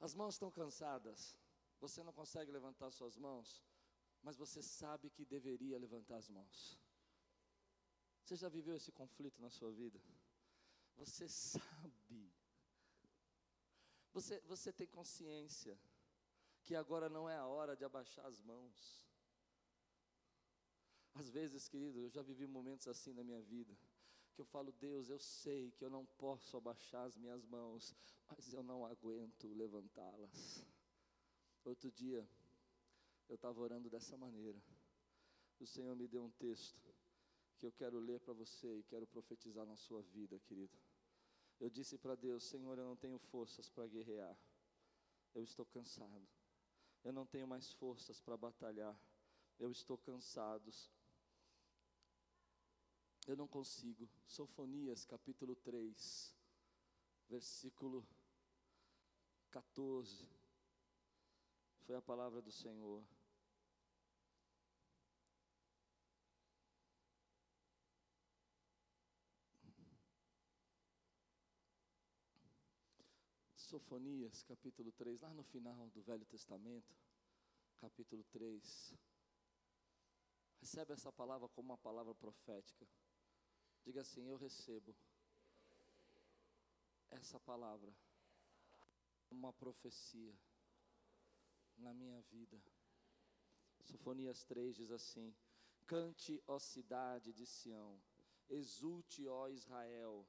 [0.00, 1.36] As mãos estão cansadas.
[1.78, 3.62] Você não consegue levantar suas mãos,
[4.22, 6.78] mas você sabe que deveria levantar as mãos.
[8.24, 10.00] Você já viveu esse conflito na sua vida?
[10.96, 12.29] Você sabe.
[14.12, 15.78] Você, você tem consciência
[16.62, 19.04] que agora não é a hora de abaixar as mãos.
[21.14, 23.76] Às vezes, querido, eu já vivi momentos assim na minha vida,
[24.32, 27.94] que eu falo, Deus, eu sei que eu não posso abaixar as minhas mãos,
[28.28, 30.64] mas eu não aguento levantá-las.
[31.64, 32.26] Outro dia,
[33.28, 34.60] eu estava orando dessa maneira,
[35.58, 36.94] o Senhor me deu um texto,
[37.58, 40.76] que eu quero ler para você e quero profetizar na sua vida, querido.
[41.60, 44.36] Eu disse para Deus: Senhor, eu não tenho forças para guerrear,
[45.34, 46.26] eu estou cansado,
[47.04, 48.98] eu não tenho mais forças para batalhar,
[49.58, 50.72] eu estou cansado,
[53.26, 54.08] eu não consigo.
[54.26, 56.34] Sofonias capítulo 3,
[57.28, 58.08] versículo
[59.50, 60.26] 14,
[61.80, 63.04] foi a palavra do Senhor.
[73.70, 76.92] Sofonias, capítulo 3, lá no final do Velho Testamento,
[77.76, 78.92] capítulo 3.
[80.60, 82.84] Recebe essa palavra como uma palavra profética.
[83.84, 84.92] Diga assim: Eu recebo
[87.10, 87.94] essa palavra,
[89.30, 90.36] uma profecia
[91.78, 92.60] na minha vida.
[93.84, 95.32] Sofonias 3 diz assim:
[95.86, 98.02] Cante, ó cidade de Sião,
[98.48, 100.26] exulte, ó Israel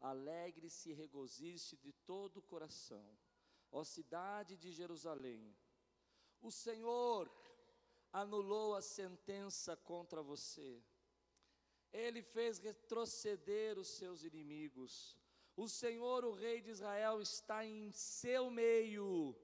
[0.00, 3.06] alegre-se e regoziste de todo o coração,
[3.70, 5.54] ó cidade de Jerusalém.
[6.40, 7.30] O Senhor
[8.12, 10.82] anulou a sentença contra você,
[11.92, 15.16] ele fez retroceder os seus inimigos.
[15.56, 19.36] O Senhor, o Rei de Israel, está em seu meio,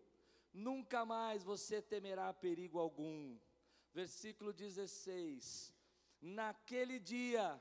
[0.52, 3.36] nunca mais você temerá perigo algum.
[3.92, 5.74] Versículo 16:
[6.20, 7.60] Naquele dia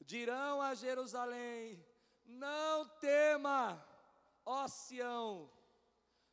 [0.00, 1.84] dirão a Jerusalém:
[2.26, 3.84] não tema,
[4.44, 5.50] ó Sião,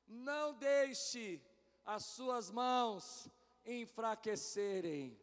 [0.07, 1.41] não deixe
[1.85, 3.27] as suas mãos
[3.65, 5.17] enfraquecerem.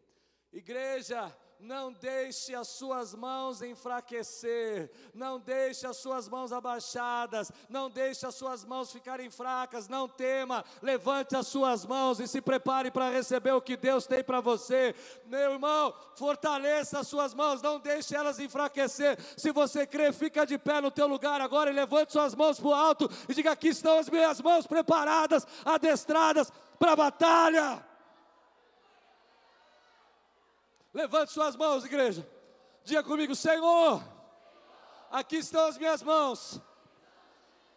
[0.53, 8.27] Igreja, não deixe as suas mãos enfraquecer, não deixe as suas mãos abaixadas, não deixe
[8.27, 13.11] as suas mãos ficarem fracas, não tema, levante as suas mãos e se prepare para
[13.11, 14.95] receber o que Deus tem para você.
[15.27, 19.19] Meu irmão, fortaleça as suas mãos, não deixe elas enfraquecer.
[19.37, 22.69] Se você crê, fica de pé no teu lugar agora e levante suas mãos para
[22.69, 27.90] o alto e diga: aqui estão as minhas mãos preparadas, adestradas para a batalha.
[30.93, 32.29] Levante suas mãos, igreja.
[32.85, 34.03] Diga comigo, Senhor,
[35.11, 36.61] aqui estão as minhas mãos.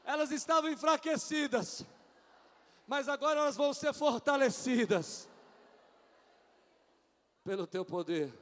[0.03, 1.85] Elas estavam enfraquecidas,
[2.87, 5.29] mas agora elas vão ser fortalecidas
[7.43, 8.33] pelo teu poder,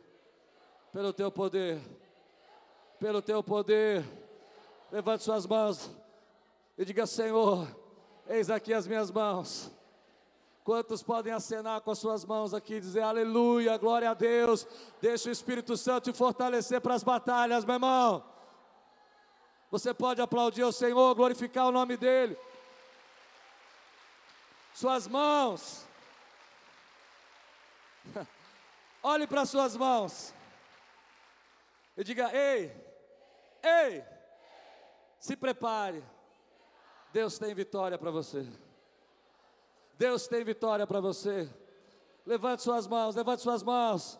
[0.94, 1.82] pelo teu poder,
[3.00, 4.04] pelo teu poder.
[4.92, 5.92] Levante suas mãos
[6.78, 7.68] e diga: Senhor,
[8.28, 9.72] eis aqui as minhas mãos
[10.64, 14.68] Quantos podem acenar com as suas mãos aqui dizer aleluia, glória a Deus.
[15.02, 18.24] Deixa o Espírito Santo te fortalecer para as batalhas, meu irmão.
[19.72, 22.38] Você pode aplaudir o Senhor, glorificar o nome dEle.
[24.74, 25.88] Suas mãos.
[29.02, 30.34] Olhe para suas mãos.
[31.98, 32.72] E diga: Ei,
[33.64, 34.04] ei,
[35.20, 36.04] se prepare.
[37.12, 38.46] Deus tem vitória para você.
[40.02, 41.48] Deus tem vitória para você.
[42.26, 44.20] Levante suas mãos, levante suas mãos.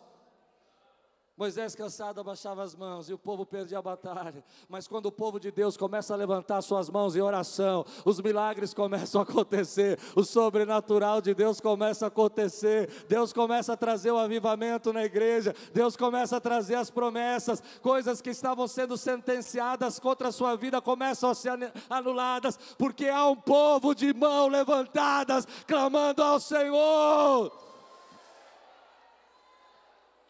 [1.34, 4.44] Moisés cansado abaixava as mãos e o povo perdia a batalha.
[4.68, 8.74] Mas quando o povo de Deus começa a levantar suas mãos em oração, os milagres
[8.74, 13.06] começam a acontecer, o sobrenatural de Deus começa a acontecer.
[13.08, 18.20] Deus começa a trazer o avivamento na igreja, Deus começa a trazer as promessas, coisas
[18.20, 23.36] que estavam sendo sentenciadas contra a sua vida começam a ser anuladas, porque há um
[23.36, 27.50] povo de mão levantadas clamando ao Senhor.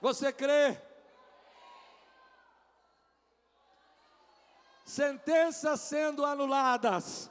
[0.01, 0.92] Você crê?
[4.93, 7.31] Sentenças sendo anuladas,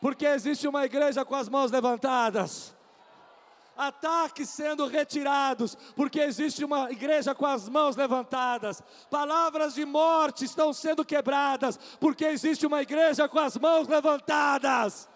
[0.00, 2.74] porque existe uma igreja com as mãos levantadas.
[3.76, 8.82] Ataques sendo retirados, porque existe uma igreja com as mãos levantadas.
[9.10, 15.06] Palavras de morte estão sendo quebradas, porque existe uma igreja com as mãos levantadas.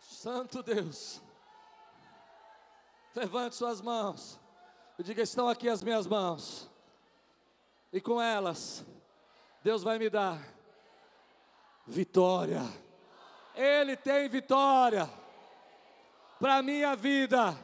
[0.00, 1.20] Santo Deus,
[3.14, 4.39] levante suas mãos.
[5.00, 6.68] E diga: estão aqui as minhas mãos.
[7.90, 8.84] E com elas,
[9.64, 10.38] Deus vai me dar
[11.86, 12.60] vitória.
[13.54, 15.08] Ele tem vitória
[16.38, 17.56] para a minha vida.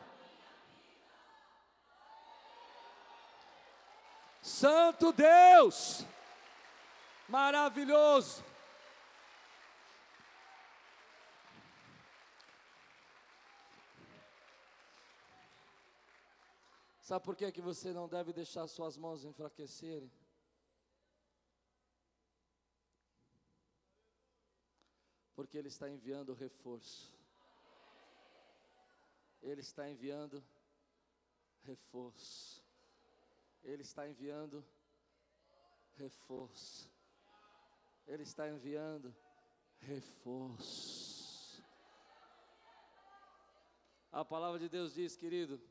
[4.41, 6.07] Santo Deus,
[7.29, 8.43] maravilhoso.
[17.07, 20.11] Sabe por que, que você não deve deixar suas mãos enfraquecerem?
[25.37, 27.17] Porque Ele está enviando reforço.
[29.41, 30.45] Ele está enviando
[31.63, 32.61] reforço.
[33.63, 34.67] Ele está enviando
[35.95, 36.91] reforço.
[38.09, 39.15] Ele está enviando
[39.79, 41.63] reforço.
[44.11, 45.63] A palavra de Deus diz, querido,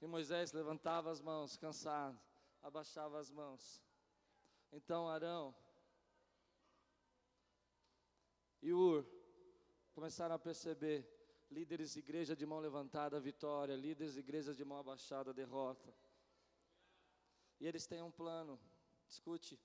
[0.00, 2.18] que Moisés levantava as mãos, cansado,
[2.62, 3.84] abaixava as mãos.
[4.72, 5.54] Então Arão
[8.62, 9.06] e Ur
[9.92, 11.06] começaram a perceber
[11.50, 15.94] líderes de igreja de mão levantada, vitória, líderes de igrejas de mão abaixada, derrota.
[17.58, 18.58] E eles têm um plano.
[19.06, 19.60] Escute,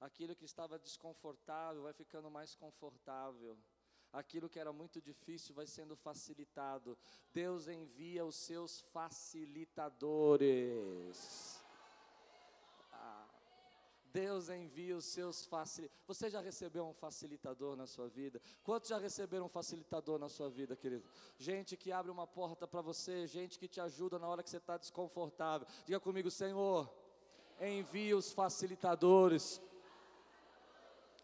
[0.00, 3.58] aquilo que estava desconfortável vai ficando mais confortável
[4.12, 6.98] aquilo que era muito difícil vai sendo facilitado.
[7.32, 11.62] Deus envia os seus facilitadores.
[12.92, 13.26] Ah,
[14.12, 16.04] Deus envia os seus facilitadores.
[16.06, 18.42] Você já recebeu um facilitador na sua vida?
[18.64, 21.04] Quantos já receberam um facilitador na sua vida, querido?
[21.38, 24.56] Gente que abre uma porta para você, gente que te ajuda na hora que você
[24.56, 25.68] está desconfortável.
[25.86, 26.92] Diga comigo, Senhor,
[27.60, 29.62] envia os facilitadores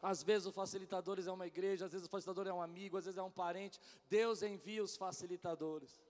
[0.07, 3.07] às vezes o facilitador é uma igreja, às vezes o facilitador é um amigo, às
[3.07, 3.81] vezes é um parente.
[4.09, 6.01] Deus envia os facilitadores.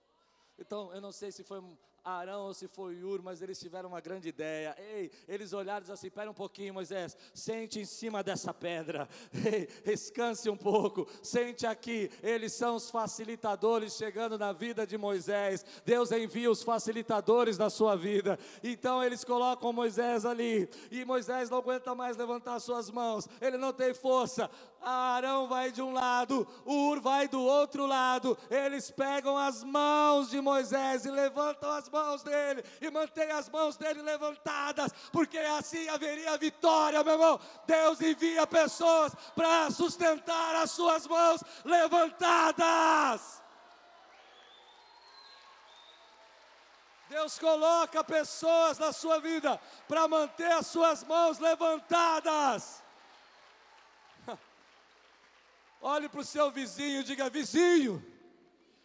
[0.59, 1.63] Então, eu não sei se foi
[2.07, 4.77] Arão ou se foi Ur, mas eles tiveram uma grande ideia.
[4.79, 9.09] Ei, eles olharam e disseram assim: Espera um pouquinho, Moisés, sente em cima dessa pedra,
[9.45, 12.09] Ei, descanse um pouco, sente aqui.
[12.23, 15.65] Eles são os facilitadores chegando na vida de Moisés.
[15.85, 18.39] Deus envia os facilitadores na sua vida.
[18.63, 23.73] Então eles colocam Moisés ali, e Moisés não aguenta mais levantar suas mãos, ele não
[23.73, 24.49] tem força.
[24.81, 28.39] Arão vai de um lado, Ur vai do outro lado.
[28.49, 33.77] Eles pegam as mãos de Moisés e levantam as mãos dele e mantêm as mãos
[33.77, 37.41] dele levantadas, porque assim haveria vitória, meu irmão.
[37.67, 43.43] Deus envia pessoas para sustentar as suas mãos levantadas.
[47.09, 52.83] Deus coloca pessoas na sua vida para manter as suas mãos levantadas.
[55.81, 58.05] Olhe para o seu vizinho e diga: Vizinho,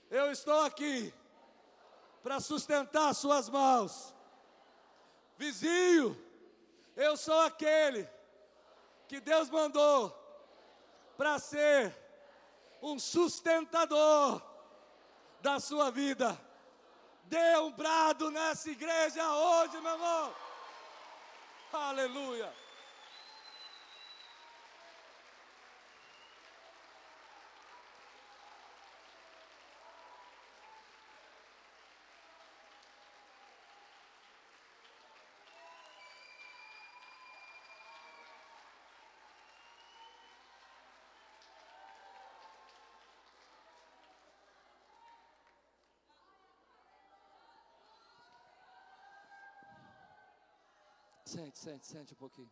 [0.09, 1.11] eu estou aqui
[2.21, 4.13] para sustentar suas mãos.
[5.37, 6.17] Vizinho,
[6.95, 8.07] eu sou aquele
[9.07, 10.09] que Deus mandou
[11.17, 11.95] para ser
[12.81, 14.41] um sustentador
[15.41, 16.39] da sua vida.
[17.23, 20.35] Dê um brado nessa igreja hoje, meu irmão.
[21.73, 22.60] Aleluia.
[51.31, 52.51] Sente, sente, sente um pouquinho.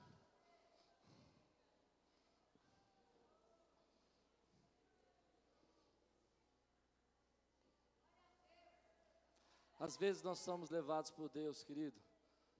[9.78, 12.00] Às vezes nós somos levados por Deus, querido,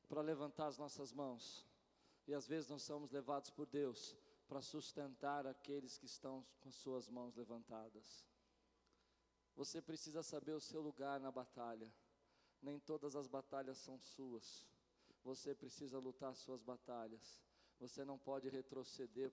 [0.10, 1.66] para levantar as nossas mãos.
[2.28, 4.14] E às vezes nós somos levados por Deus
[4.46, 8.26] para sustentar aqueles que estão com suas mãos levantadas.
[9.56, 11.90] Você precisa saber o seu lugar na batalha.
[12.62, 14.68] Nem todas as batalhas são suas.
[15.24, 17.42] Você precisa lutar suas batalhas.
[17.80, 19.32] Você não pode retroceder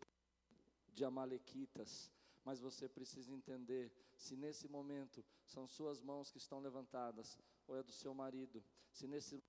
[0.92, 2.10] de amalequitas,
[2.44, 7.82] mas você precisa entender se nesse momento são suas mãos que estão levantadas ou é
[7.82, 8.62] do seu marido,
[8.92, 9.42] se nesse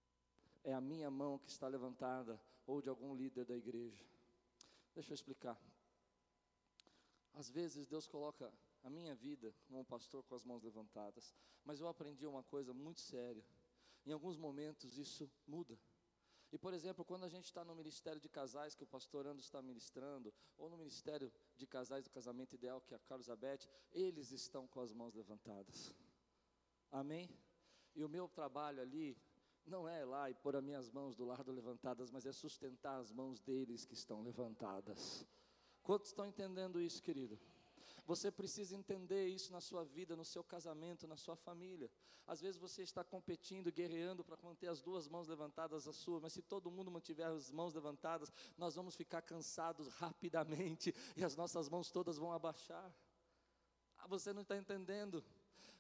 [0.63, 4.03] é a minha mão que está levantada ou de algum líder da igreja.
[4.93, 5.57] Deixa eu explicar.
[7.33, 8.51] Às vezes Deus coloca
[8.83, 11.33] a minha vida como um pastor com as mãos levantadas,
[11.63, 13.45] mas eu aprendi uma coisa muito séria.
[14.05, 15.77] Em alguns momentos isso muda.
[16.57, 19.39] E, por exemplo, quando a gente está no ministério de casais, que o pastor Ando
[19.39, 23.69] está ministrando, ou no ministério de casais do casamento ideal, que é a Carlos Abete,
[23.91, 25.93] eles estão com as mãos levantadas.
[26.91, 27.29] Amém?
[27.93, 29.15] E o meu trabalho ali
[29.67, 33.11] não é lá e pôr as minhas mãos do lado levantadas, mas é sustentar as
[33.11, 35.27] mãos deles que estão levantadas.
[35.83, 37.39] Quantos estão entendendo isso, querido?
[38.07, 41.91] Você precisa entender isso na sua vida, no seu casamento, na sua família.
[42.25, 46.31] Às vezes você está competindo, guerreando para manter as duas mãos levantadas a sua, mas
[46.31, 51.67] se todo mundo mantiver as mãos levantadas, nós vamos ficar cansados rapidamente e as nossas
[51.67, 52.95] mãos todas vão abaixar.
[53.97, 55.21] Ah, você não está entendendo.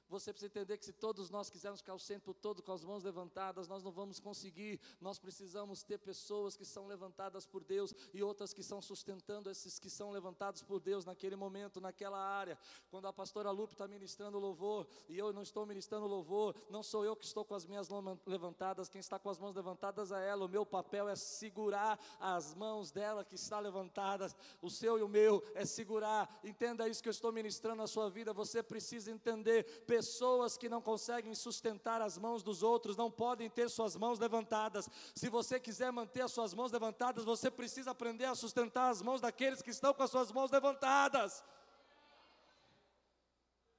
[0.09, 3.03] Você precisa entender que se todos nós quisermos ficar o tempo todo com as mãos
[3.03, 4.79] levantadas, nós não vamos conseguir.
[5.01, 9.77] Nós precisamos ter pessoas que são levantadas por Deus e outras que estão sustentando esses
[9.79, 12.57] que são levantados por Deus naquele momento, naquela área.
[12.89, 17.03] Quando a pastora Lupe está ministrando louvor e eu não estou ministrando louvor, não sou
[17.03, 20.29] eu que estou com as minhas mãos levantadas, quem está com as mãos levantadas é
[20.29, 20.45] ela.
[20.45, 24.35] O meu papel é segurar as mãos dela que está levantadas.
[24.61, 26.39] O seu e o meu é segurar.
[26.43, 28.33] Entenda isso que eu estou ministrando na sua vida.
[28.33, 33.67] Você precisa entender Pessoas que não conseguem sustentar as mãos dos outros não podem ter
[33.67, 34.87] suas mãos levantadas.
[35.15, 39.21] Se você quiser manter as suas mãos levantadas, você precisa aprender a sustentar as mãos
[39.21, 41.43] daqueles que estão com as suas mãos levantadas.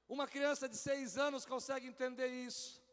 [0.09, 2.83] Uma criança de seis anos consegue entender isso,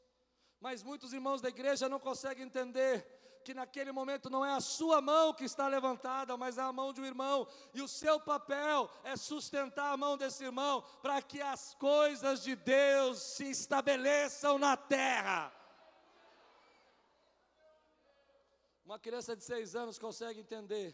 [0.61, 3.05] mas muitos irmãos da igreja não conseguem entender
[3.47, 6.93] que naquele momento não é a sua mão que está levantada, mas é a mão
[6.93, 11.41] de um irmão, e o seu papel é sustentar a mão desse irmão, para que
[11.41, 15.53] as coisas de Deus se estabeleçam na terra.
[18.85, 20.89] Uma criança de seis anos consegue entender,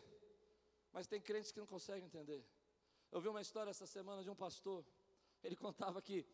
[0.92, 2.46] mas tem crentes que não conseguem entender.
[3.11, 4.84] Eu vi uma história essa semana de um pastor,
[5.42, 6.26] ele contava que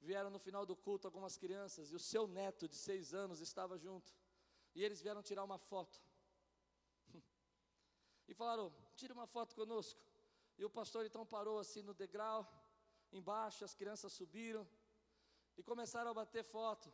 [0.00, 3.76] vieram no final do culto algumas crianças e o seu neto de seis anos estava
[3.76, 4.14] junto.
[4.76, 5.98] E eles vieram tirar uma foto.
[8.28, 10.00] E falaram: tire uma foto conosco.
[10.58, 12.40] E o pastor então parou assim no degrau,
[13.12, 14.66] embaixo, as crianças subiram
[15.56, 16.92] e começaram a bater foto.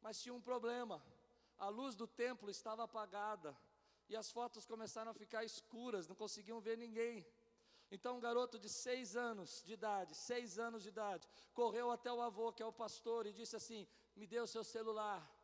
[0.00, 1.02] Mas tinha um problema:
[1.58, 3.54] a luz do templo estava apagada
[4.08, 7.26] e as fotos começaram a ficar escuras, não conseguiam ver ninguém.
[7.90, 12.22] Então um garoto de seis anos de idade, seis anos de idade, correu até o
[12.22, 15.35] avô, que é o pastor, e disse assim: Me dê o seu celular.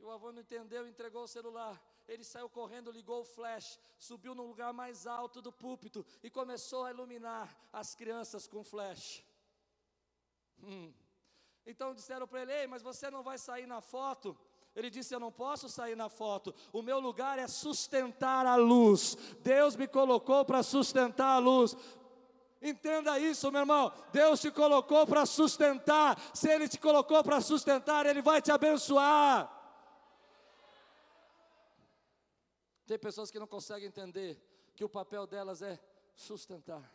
[0.00, 1.78] E o avô não entendeu, entregou o celular.
[2.08, 6.86] Ele saiu correndo, ligou o flash, subiu no lugar mais alto do púlpito e começou
[6.86, 9.22] a iluminar as crianças com flash.
[10.62, 10.90] Hum.
[11.66, 14.34] Então disseram para ele: Ei, mas você não vai sair na foto?
[14.74, 16.54] Ele disse: Eu não posso sair na foto.
[16.72, 19.18] O meu lugar é sustentar a luz.
[19.40, 21.76] Deus me colocou para sustentar a luz.
[22.62, 23.92] Entenda isso, meu irmão.
[24.12, 26.18] Deus te colocou para sustentar.
[26.32, 29.59] Se Ele te colocou para sustentar, Ele vai te abençoar.
[32.90, 34.36] Tem pessoas que não conseguem entender
[34.74, 35.78] que o papel delas é
[36.16, 36.92] sustentar.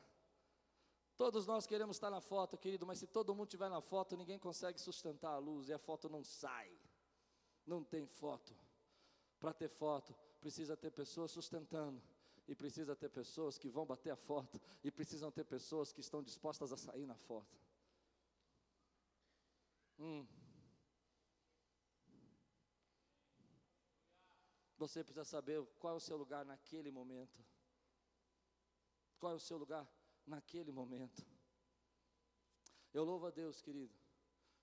[1.16, 4.38] Todos nós queremos estar na foto, querido, mas se todo mundo estiver na foto, ninguém
[4.38, 6.70] consegue sustentar a luz e a foto não sai.
[7.66, 8.54] Não tem foto.
[9.40, 12.04] Para ter foto, precisa ter pessoas sustentando.
[12.46, 14.60] E precisa ter pessoas que vão bater a foto.
[14.84, 17.58] E precisam ter pessoas que estão dispostas a sair na foto.
[19.98, 20.28] Hum.
[24.78, 27.44] Você precisa saber qual é o seu lugar naquele momento.
[29.18, 29.88] Qual é o seu lugar
[30.26, 31.26] naquele momento.
[32.94, 33.94] Eu louvo a Deus, querido.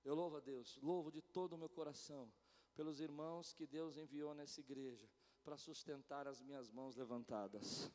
[0.04, 0.76] Eu louvo a Deus.
[0.82, 2.32] Louvo de todo o meu coração
[2.74, 5.08] pelos irmãos que Deus enviou nessa igreja
[5.44, 7.90] para sustentar as minhas mãos levantadas.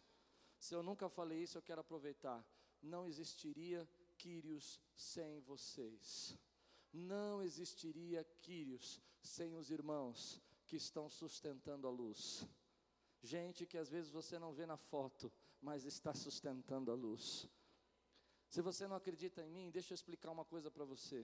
[0.60, 2.46] Se eu nunca falei isso, eu quero aproveitar.
[2.82, 3.88] Não existiria
[4.18, 6.38] Quírios sem vocês.
[6.92, 12.46] Não existiria Quírios sem os irmãos que estão sustentando a luz.
[13.24, 17.50] Gente que às vezes você não vê na foto, mas está sustentando a luz.
[18.48, 21.22] Se você não acredita em mim, deixa eu explicar uma coisa para você.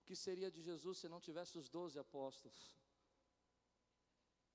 [0.00, 2.76] O que seria de Jesus se não tivesse os doze apóstolos?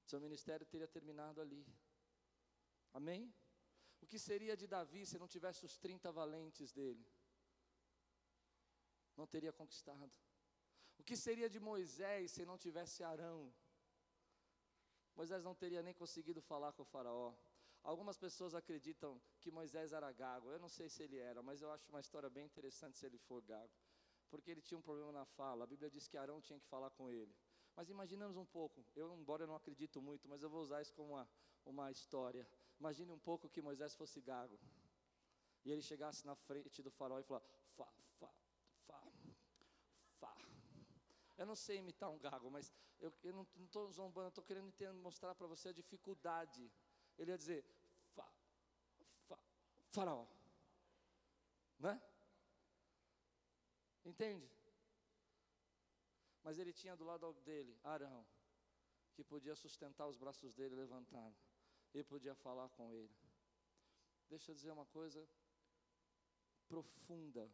[0.05, 1.65] Seu ministério teria terminado ali.
[2.93, 3.33] Amém?
[4.01, 7.05] O que seria de Davi se não tivesse os 30 valentes dele?
[9.15, 10.15] Não teria conquistado.
[10.97, 13.53] O que seria de Moisés se não tivesse Arão?
[15.19, 17.33] Moisés não teria nem conseguido falar com o Faraó.
[17.83, 20.49] Algumas pessoas acreditam que Moisés era gago.
[20.49, 23.17] Eu não sei se ele era, mas eu acho uma história bem interessante se ele
[23.17, 23.73] for gago.
[24.29, 25.65] Porque ele tinha um problema na fala.
[25.65, 27.35] A Bíblia diz que Arão tinha que falar com ele.
[27.75, 30.93] Mas imaginamos um pouco, eu, embora eu não acredito muito, mas eu vou usar isso
[30.93, 31.29] como uma,
[31.65, 32.47] uma história.
[32.79, 34.57] Imagine um pouco que Moisés fosse gago.
[35.65, 37.45] E ele chegasse na frente do faraó e falasse,
[37.75, 37.85] fa,
[38.17, 38.33] fa,
[38.87, 39.03] fa,
[40.21, 40.37] fa.
[41.39, 42.69] Eu não sei imitar um gago, mas
[42.99, 46.69] eu, eu não estou zombando, estou querendo entender, mostrar para você a dificuldade.
[47.17, 47.63] Ele ia dizer,
[48.13, 48.29] fa,
[49.25, 49.39] fa,
[49.87, 50.27] faraó.
[51.79, 52.01] Né?
[54.03, 54.51] Entende?
[56.43, 58.25] Mas ele tinha do lado dele Arão,
[59.13, 61.37] que podia sustentar os braços dele levantado,
[61.93, 63.17] e podia falar com ele.
[64.27, 65.25] Deixa eu dizer uma coisa
[66.67, 67.49] profunda.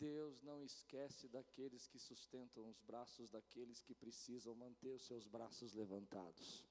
[0.00, 5.74] Deus não esquece daqueles que sustentam os braços daqueles que precisam manter os seus braços
[5.74, 6.64] levantados.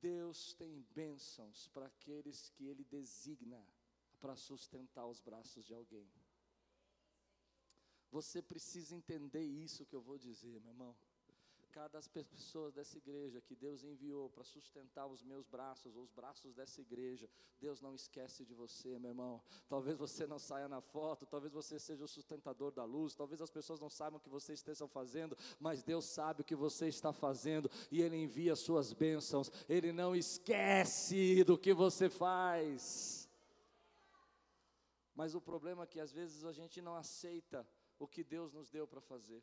[0.00, 3.64] Deus tem bênçãos para aqueles que Ele designa
[4.20, 6.08] para sustentar os braços de alguém.
[8.08, 10.96] Você precisa entender isso que eu vou dizer, meu irmão
[11.72, 16.82] cada pessoas dessa igreja que Deus enviou para sustentar os meus braços, os braços dessa
[16.82, 19.42] igreja, Deus não esquece de você, meu irmão.
[19.68, 23.50] Talvez você não saia na foto, talvez você seja o sustentador da luz, talvez as
[23.50, 27.10] pessoas não saibam o que você esteja fazendo, mas Deus sabe o que você está
[27.10, 33.26] fazendo e Ele envia suas bênçãos, Ele não esquece do que você faz.
[35.14, 37.66] Mas o problema é que às vezes a gente não aceita
[37.98, 39.42] o que Deus nos deu para fazer.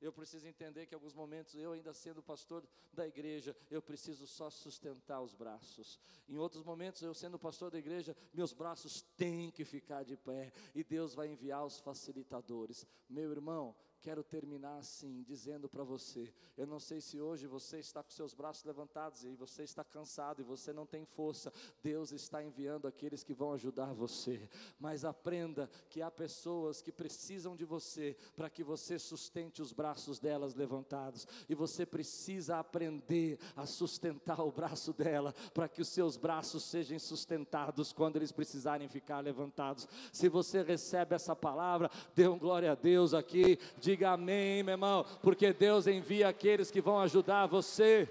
[0.00, 4.48] Eu preciso entender que alguns momentos, eu ainda sendo pastor da igreja, eu preciso só
[4.48, 5.98] sustentar os braços.
[6.28, 10.52] Em outros momentos, eu sendo pastor da igreja, meus braços têm que ficar de pé.
[10.74, 12.86] E Deus vai enviar os facilitadores.
[13.08, 18.02] Meu irmão, quero terminar assim, dizendo para você: eu não sei se hoje você está
[18.02, 21.52] com seus braços levantados e você está cansado e você não tem força.
[21.80, 24.48] Deus está enviando aqueles que vão ajudar você.
[24.76, 30.18] Mas aprenda que há pessoas que precisam de você para que você sustente os braços
[30.18, 31.28] delas levantados.
[31.48, 36.98] E você precisa aprender a sustentar o braço dela para que os seus braços sejam
[36.98, 39.86] sustentados quando eles precisarem ficar levantados.
[40.12, 43.58] Se você recebe essa palavra, dê um glória a Deus aqui.
[43.88, 48.06] Diga amém, meu irmão, porque Deus envia aqueles que vão ajudar você.